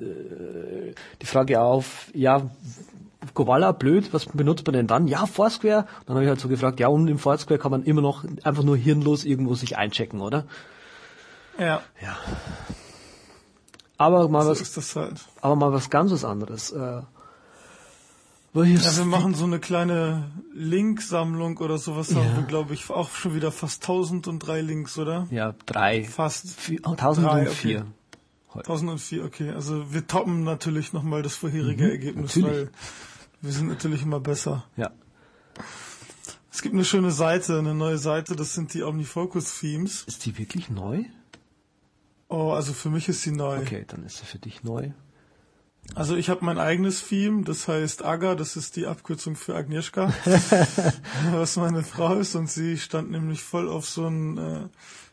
[0.00, 2.50] die Frage auf, ja,
[3.34, 5.06] Kovala, blöd, was benutzt man denn dann?
[5.06, 5.86] Ja, Foursquare.
[6.06, 8.64] Dann habe ich halt so gefragt, ja, und im Foursquare kann man immer noch einfach
[8.64, 10.44] nur hirnlos irgendwo sich einchecken, oder?
[11.58, 11.82] Ja.
[12.00, 12.16] Ja.
[13.96, 15.20] Aber mal so was, halt.
[15.40, 16.72] aber mal was ganz was anderes.
[16.72, 17.02] Äh,
[18.54, 22.16] ja, wir machen so eine kleine Linksammlung oder sowas ja.
[22.16, 25.26] haben wir, glaube ich, auch schon wieder fast 1003 Links, oder?
[25.30, 26.04] Ja, drei.
[26.04, 26.50] Fast.
[26.60, 27.86] Vier, oh, 1004.
[28.48, 28.58] Okay.
[28.58, 29.50] 1004, okay.
[29.50, 32.68] Also wir toppen natürlich nochmal das vorherige mhm, Ergebnis, natürlich.
[32.68, 32.70] weil
[33.40, 34.64] wir sind natürlich immer besser.
[34.76, 34.90] Ja.
[36.50, 40.04] Es gibt eine schöne Seite, eine neue Seite, das sind die Omnifocus Themes.
[40.06, 41.04] Ist die wirklich neu?
[42.28, 43.58] Oh, also für mich ist sie neu.
[43.58, 44.90] Okay, dann ist sie für dich neu.
[45.94, 50.12] Also ich habe mein eigenes Theme, das heißt Aga, das ist die Abkürzung für Agnieszka,
[51.32, 52.34] was meine Frau ist.
[52.34, 54.68] Und sie stand nämlich voll auf so ein äh,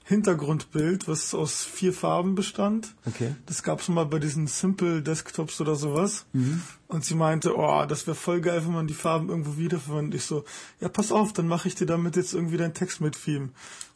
[0.10, 2.96] Hintergrundbild, was aus vier Farben bestand.
[3.06, 3.36] Okay.
[3.46, 6.26] Das gab's mal bei diesen Simple Desktops oder sowas.
[6.34, 6.64] Mhm.
[6.88, 10.16] Und sie meinte, oh, das wäre voll geil, wenn man die Farben irgendwo wiederverwendet.
[10.16, 10.46] Ich so,
[10.82, 13.50] ja, pass auf, dann mache ich dir damit jetzt irgendwie dein Text mit Theme.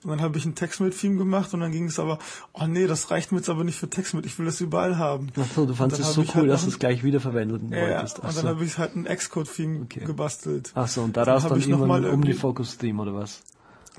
[0.03, 2.19] Und dann habe ich ein Text mit Theme gemacht und dann ging es aber,
[2.53, 4.99] oh nee, das reicht mir jetzt aber nicht für Text mit, ich will das überall
[4.99, 5.29] haben.
[5.35, 8.19] Ach so, du fandest es so cool, halt dass du es gleich wiederverwendet ja, wolltest.
[8.19, 8.49] Ach und dann so.
[8.49, 10.05] habe ich halt ein Xcode-Theme okay.
[10.05, 10.73] gebastelt.
[10.75, 13.41] Ach so, und daraus dann, dann irgendwann ein Omnifocus-Theme oder was?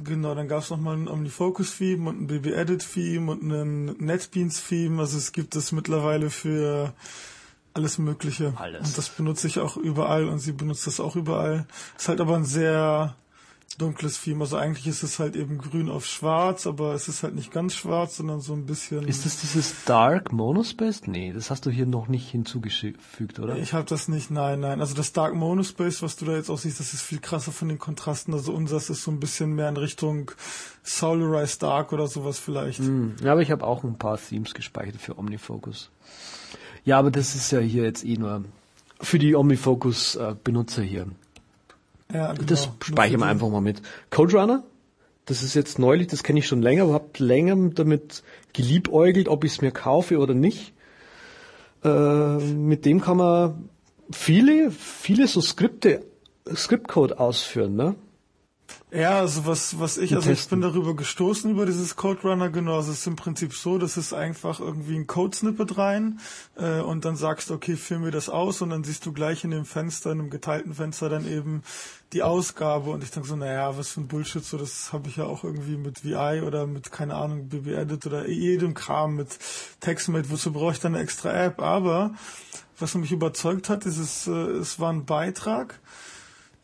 [0.03, 5.01] Genau, dann gab es nochmal ein OmniFocus-Theme und ein BB-Edit-Theme und ein NetBeans-Theme.
[5.01, 6.93] Also es gibt es mittlerweile für
[7.75, 8.55] alles Mögliche.
[8.57, 8.89] Alles.
[8.89, 11.67] Und das benutze ich auch überall und sie benutzt das auch überall.
[11.97, 13.15] Ist halt aber ein sehr
[13.77, 14.43] dunkles Theme.
[14.43, 17.75] Also eigentlich ist es halt eben grün auf schwarz, aber es ist halt nicht ganz
[17.75, 19.07] schwarz, sondern so ein bisschen.
[19.07, 21.07] Ist das dieses Dark Monospace?
[21.07, 23.57] Nee, das hast du hier noch nicht hinzugefügt, oder?
[23.57, 24.81] Ich habe das nicht, nein, nein.
[24.81, 27.69] Also das Dark Monospace, was du da jetzt auch siehst, das ist viel krasser von
[27.69, 28.35] den Kontrasten.
[28.35, 30.31] Also unseres ist so ein bisschen mehr in Richtung
[30.83, 32.81] Solarized Dark oder sowas vielleicht.
[32.81, 33.17] Hm.
[33.23, 35.91] Ja, aber ich habe auch ein paar Themes gespeichert für OmniFocus.
[36.85, 38.45] Ja, aber das ist ja hier jetzt eh nur
[39.01, 41.07] für die OmniFocus-Benutzer hier.
[42.15, 42.47] Ja, genau.
[42.47, 43.83] Das speichern wir einfach mal mit.
[44.11, 44.65] Code Runner,
[45.27, 49.43] das ist jetzt neulich, das kenne ich schon länger, aber habe länger damit geliebäugelt, ob
[49.45, 50.73] ich es mir kaufe oder nicht.
[51.83, 53.69] Äh, mit dem kann man
[54.13, 56.05] viele, viele so Skripte,
[56.55, 57.97] Scriptcode ausführen, ne?
[58.91, 62.77] Ja, also was, was ich, also ich bin darüber gestoßen über dieses Code Runner, genau.
[62.77, 66.21] Also es ist im Prinzip so, das ist einfach irgendwie ein Code-Snippet rein
[66.57, 69.43] äh, und dann sagst du, okay, führ mir das aus und dann siehst du gleich
[69.43, 71.65] in dem Fenster, in einem geteilten Fenster dann eben
[72.13, 75.17] die Ausgabe und ich denke so, naja, was für ein Bullshit, so das habe ich
[75.17, 79.37] ja auch irgendwie mit VI oder mit, keine Ahnung, BB-Edit oder jedem Kram mit
[79.81, 81.61] TextMate, wozu brauche ich dann eine extra App?
[81.61, 82.15] Aber
[82.79, 85.81] was mich überzeugt hat, ist es, äh, es war ein Beitrag,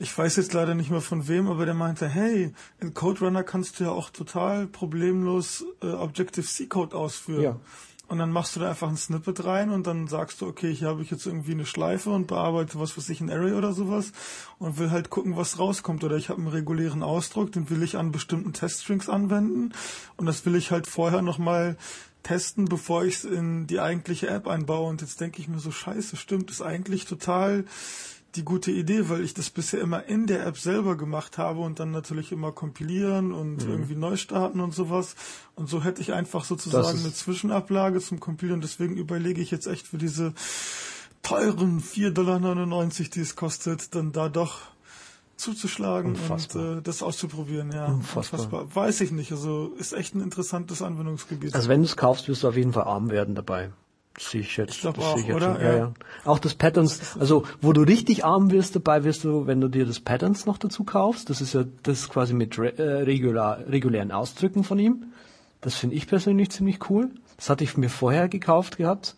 [0.00, 3.42] ich weiß jetzt leider nicht mehr von wem, aber der meinte, hey, in Code Runner
[3.42, 7.42] kannst du ja auch total problemlos äh, Objective-C-Code ausführen.
[7.42, 7.60] Ja.
[8.08, 10.88] Und dann machst du da einfach ein Snippet rein und dann sagst du, okay, hier
[10.88, 14.12] habe ich jetzt irgendwie eine Schleife und bearbeite was weiß ich, ein Array oder sowas
[14.58, 16.02] und will halt gucken, was rauskommt.
[16.02, 19.74] Oder ich habe einen regulären Ausdruck, den will ich an bestimmten Teststrings anwenden
[20.16, 21.76] und das will ich halt vorher nochmal
[22.22, 24.88] testen, bevor ich es in die eigentliche App einbaue.
[24.88, 27.64] Und jetzt denke ich mir so, scheiße, stimmt, ist eigentlich total
[28.36, 31.80] die gute Idee, weil ich das bisher immer in der App selber gemacht habe und
[31.80, 33.70] dann natürlich immer kompilieren und Mhm.
[33.70, 35.16] irgendwie neu starten und sowas.
[35.56, 38.60] Und so hätte ich einfach sozusagen eine Zwischenablage zum Kompilieren.
[38.60, 40.32] Deswegen überlege ich jetzt echt für diese
[41.22, 42.38] teuren 4,99 Dollar,
[43.14, 44.60] die es kostet, dann da doch
[45.36, 46.72] zuzuschlagen Unfassbar.
[46.72, 47.72] und äh, das auszuprobieren.
[47.72, 48.74] Ja, Unfassbar.
[48.74, 49.32] Weiß ich nicht.
[49.32, 51.54] Also ist echt ein interessantes Anwendungsgebiet.
[51.54, 53.70] Also wenn du es kaufst, wirst du auf jeden Fall arm werden dabei.
[54.14, 54.84] Das sehe ich jetzt.
[54.84, 55.54] Das auch, sehe ich jetzt oder?
[55.54, 55.64] schon.
[55.64, 55.92] Ja, Ja.
[56.24, 59.86] Auch das Patterns, also wo du richtig arm wirst dabei, wirst du, wenn du dir
[59.86, 61.30] das Patterns noch dazu kaufst.
[61.30, 65.12] Das ist ja das ist quasi mit äh, regular, regulären Ausdrücken von ihm.
[65.60, 67.10] Das finde ich persönlich ziemlich cool.
[67.36, 69.16] Das hatte ich mir vorher gekauft gehabt.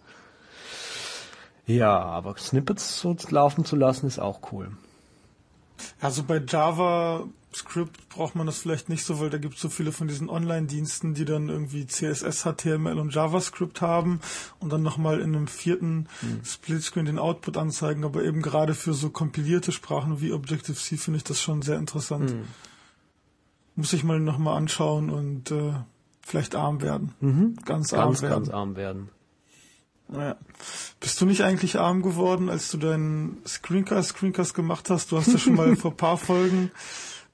[1.66, 4.70] Ja, aber Snippets so laufen zu lassen ist auch cool.
[6.01, 6.38] Also bei
[7.53, 10.30] JavaScript braucht man das vielleicht nicht so, weil da gibt es so viele von diesen
[10.30, 14.20] Online-Diensten, die dann irgendwie CSS, HTML und JavaScript haben
[14.59, 16.09] und dann nochmal in einem vierten
[16.44, 18.05] Splitscreen den Output anzeigen.
[18.05, 22.34] Aber eben gerade für so kompilierte Sprachen wie Objective-C finde ich das schon sehr interessant.
[23.76, 25.74] Muss ich mal nochmal anschauen und äh,
[26.22, 27.57] vielleicht arm werden.
[27.64, 28.32] Ganz arm Ganz, werden.
[28.32, 29.09] ganz arm werden.
[30.11, 30.36] Ja.
[31.00, 35.11] Bist du nicht eigentlich arm geworden, als du deinen Screencast, Screencast gemacht hast?
[35.11, 36.70] Du hast ja schon mal vor ein paar Folgen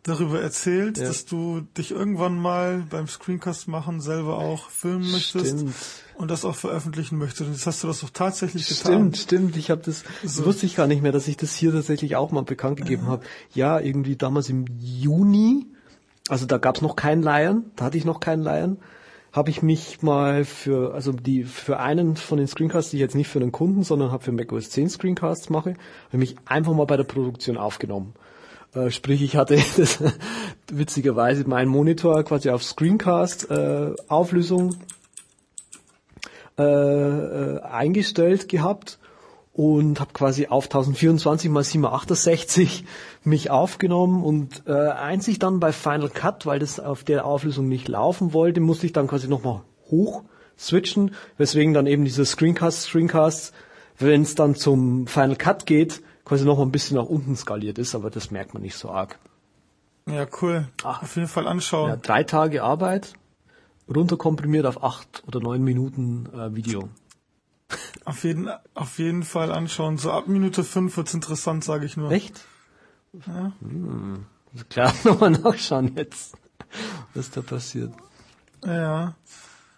[0.09, 1.07] darüber erzählt, Ja.
[1.07, 5.75] dass du dich irgendwann mal beim Screencast machen selber auch filmen möchtest Stimmt.
[6.17, 7.43] und das auch veröffentlichen möchtest.
[7.49, 8.93] Und jetzt hast du das auch tatsächlich getan.
[9.15, 9.57] Stimmt, stimmt.
[9.57, 10.47] Ich habe das, das So.
[10.47, 13.25] wusste ich gar nicht mehr, dass ich das hier tatsächlich auch mal bekannt gegeben habe.
[13.55, 15.67] Ja, irgendwie damals im Juni,
[16.29, 18.79] also da gab's noch keinen Lion, da hatte ich noch keinen Lion,
[19.33, 23.15] habe ich mich mal für, also die für einen von den Screencasts, die ich jetzt
[23.15, 25.79] nicht für einen Kunden, sondern habe für macOS 10 Screencasts mache, habe
[26.13, 28.15] ich mich einfach mal bei der Produktion aufgenommen.
[28.75, 30.03] Äh, sprich, ich hatte das,
[30.71, 34.77] witzigerweise meinen Monitor quasi auf Screencast äh, Auflösung
[36.59, 38.99] äh, äh, eingestellt gehabt
[39.53, 42.85] und habe quasi auf 1024 mal 768
[43.25, 47.89] mich aufgenommen und äh, einzig dann bei Final Cut, weil das auf der Auflösung nicht
[47.89, 50.25] laufen wollte, musste ich dann quasi nochmal hoch
[50.59, 53.53] switchen, weswegen dann eben diese Screencast, Screencasts,
[53.99, 57.79] wenn es dann zum Final Cut geht, quasi noch mal ein bisschen nach unten skaliert
[57.79, 59.19] ist, aber das merkt man nicht so arg.
[60.07, 60.69] Ja, cool.
[60.85, 61.03] Ach.
[61.03, 61.91] Auf jeden Fall anschauen.
[61.91, 63.15] Ja, drei Tage Arbeit,
[63.89, 66.89] runterkomprimiert auf acht oder neun Minuten äh, Video.
[68.05, 69.99] Auf, jeden, auf jeden Fall anschauen.
[69.99, 72.11] So ab Minute 5 wird's interessant, sage ich nur.
[72.11, 72.45] Echt?
[73.27, 73.53] Ja.
[73.61, 74.27] Hm.
[74.53, 76.37] Also klar, nochmal nachschauen jetzt,
[77.15, 77.93] was da passiert.
[78.65, 79.15] Ja.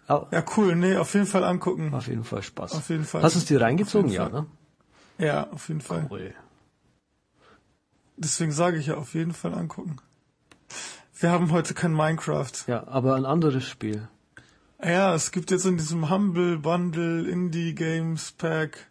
[0.07, 0.75] Ja, cool.
[0.75, 1.93] Nee, auf jeden Fall angucken.
[1.93, 2.73] auf jeden Fall Spaß.
[2.73, 3.21] Auf jeden Fall.
[3.23, 4.11] Hast du es dir reingezogen?
[4.11, 4.45] Ja, ne?
[5.21, 6.07] Ja, auf jeden Fall.
[6.09, 6.33] Cool.
[8.17, 9.97] Deswegen sage ich ja, auf jeden Fall angucken.
[11.19, 12.51] Wir haben heute kein Minecraft.
[12.67, 14.07] Ja, aber ein anderes Spiel.
[14.83, 18.87] Ja, es gibt jetzt in diesem Humble Bundle Indie Games Pack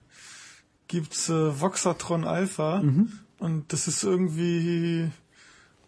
[0.87, 3.13] gibt's äh, Voxatron Alpha Mhm.
[3.39, 5.11] und das ist irgendwie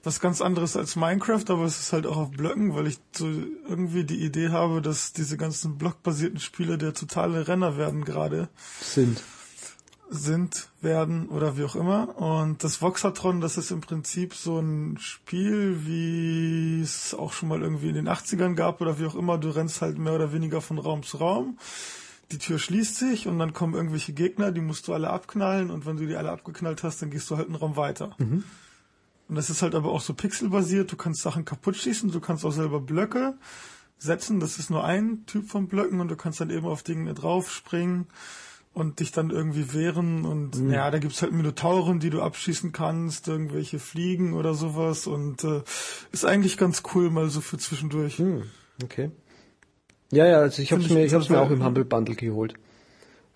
[0.05, 3.27] was ganz anderes als Minecraft, aber es ist halt auch auf Blöcken, weil ich so
[3.29, 8.49] irgendwie die Idee habe, dass diese ganzen blockbasierten Spiele der totale Renner werden gerade.
[8.81, 9.23] Sind.
[10.15, 12.17] Sind, werden oder wie auch immer.
[12.19, 17.63] Und das Voxatron, das ist im Prinzip so ein Spiel, wie es auch schon mal
[17.63, 19.39] irgendwie in den 80ern gab oder wie auch immer.
[19.39, 21.57] Du rennst halt mehr oder weniger von Raum zu Raum
[22.33, 25.87] die Tür schließt sich und dann kommen irgendwelche Gegner, die musst du alle abknallen und
[25.87, 28.15] wenn du die alle abgeknallt hast, dann gehst du halt einen Raum weiter.
[28.19, 28.45] Mhm.
[29.29, 30.91] Und das ist halt aber auch so pixelbasiert.
[30.91, 33.35] Du kannst Sachen kaputt schießen, du kannst auch selber Blöcke
[33.99, 34.41] setzen.
[34.41, 38.07] Das ist nur ein Typ von Blöcken und du kannst dann eben auf Dinge draufspringen
[38.75, 40.25] und dich dann irgendwie wehren.
[40.25, 40.73] Und mhm.
[40.73, 45.07] ja, da gibt's halt Minotauren, die du abschießen kannst, irgendwelche Fliegen oder sowas.
[45.07, 45.63] Und äh,
[46.13, 48.19] ist eigentlich ganz cool mal so für zwischendurch.
[48.19, 48.45] Mhm.
[48.83, 49.11] Okay.
[50.11, 52.55] Ja, ja, also ich habe es mir, ich hab's mir auch im Humble Bundle geholt.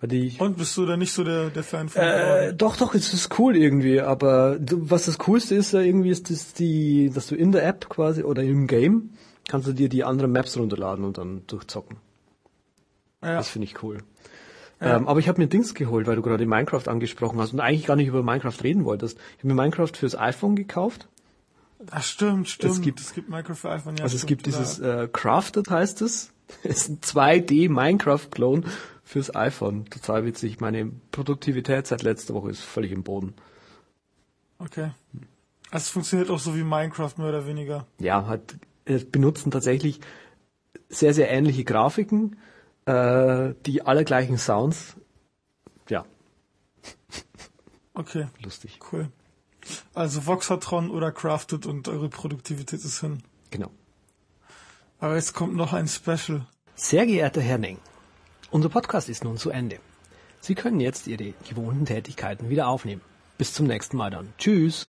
[0.03, 2.03] Die, und bist du da nicht so der, der Fan von?
[2.03, 6.11] Äh, doch, doch, es ist cool irgendwie, aber du, was das Coolste ist ja irgendwie,
[6.11, 9.09] ist das die, dass du in der App quasi oder im Game
[9.49, 11.97] kannst du dir die anderen Maps runterladen und dann durchzocken.
[13.23, 13.37] Ja.
[13.37, 14.03] Das finde ich cool.
[14.79, 14.97] Ja.
[14.97, 17.85] Ähm, aber ich habe mir Dings geholt, weil du gerade Minecraft angesprochen hast und eigentlich
[17.85, 19.17] gar nicht über Minecraft reden wolltest.
[19.37, 21.07] Ich habe mir Minecraft fürs iPhone gekauft.
[21.91, 22.73] Ach stimmt, stimmt.
[22.73, 23.97] Es gibt, es gibt Minecraft für iPhone.
[23.97, 26.31] Ja, also es gibt dieses äh, Crafted heißt es.
[26.63, 28.63] Es ist ein 2D Minecraft-Clone
[29.03, 29.85] fürs iPhone.
[29.85, 30.61] Total witzig.
[30.61, 33.33] Meine Produktivität seit letzter Woche ist völlig im Boden.
[34.57, 34.91] Okay.
[35.69, 37.85] Also es funktioniert auch so wie Minecraft mehr oder weniger.
[37.99, 38.55] Ja, hat,
[39.11, 39.99] benutzen tatsächlich
[40.89, 42.37] sehr, sehr ähnliche Grafiken,
[42.87, 44.95] äh, die alle gleichen Sounds.
[45.89, 46.05] Ja.
[47.93, 48.27] Okay.
[48.43, 48.79] Lustig.
[48.91, 49.09] Cool.
[49.93, 53.21] Also Voxatron oder Crafted und eure Produktivität ist hin.
[53.51, 53.69] Genau.
[54.99, 56.47] Aber jetzt kommt noch ein Special.
[56.75, 57.79] Sehr geehrter Herr Neng,
[58.51, 59.79] unser Podcast ist nun zu Ende.
[60.39, 63.01] Sie können jetzt Ihre gewohnten Tätigkeiten wieder aufnehmen.
[63.37, 64.33] Bis zum nächsten Mal dann.
[64.37, 64.87] Tschüss.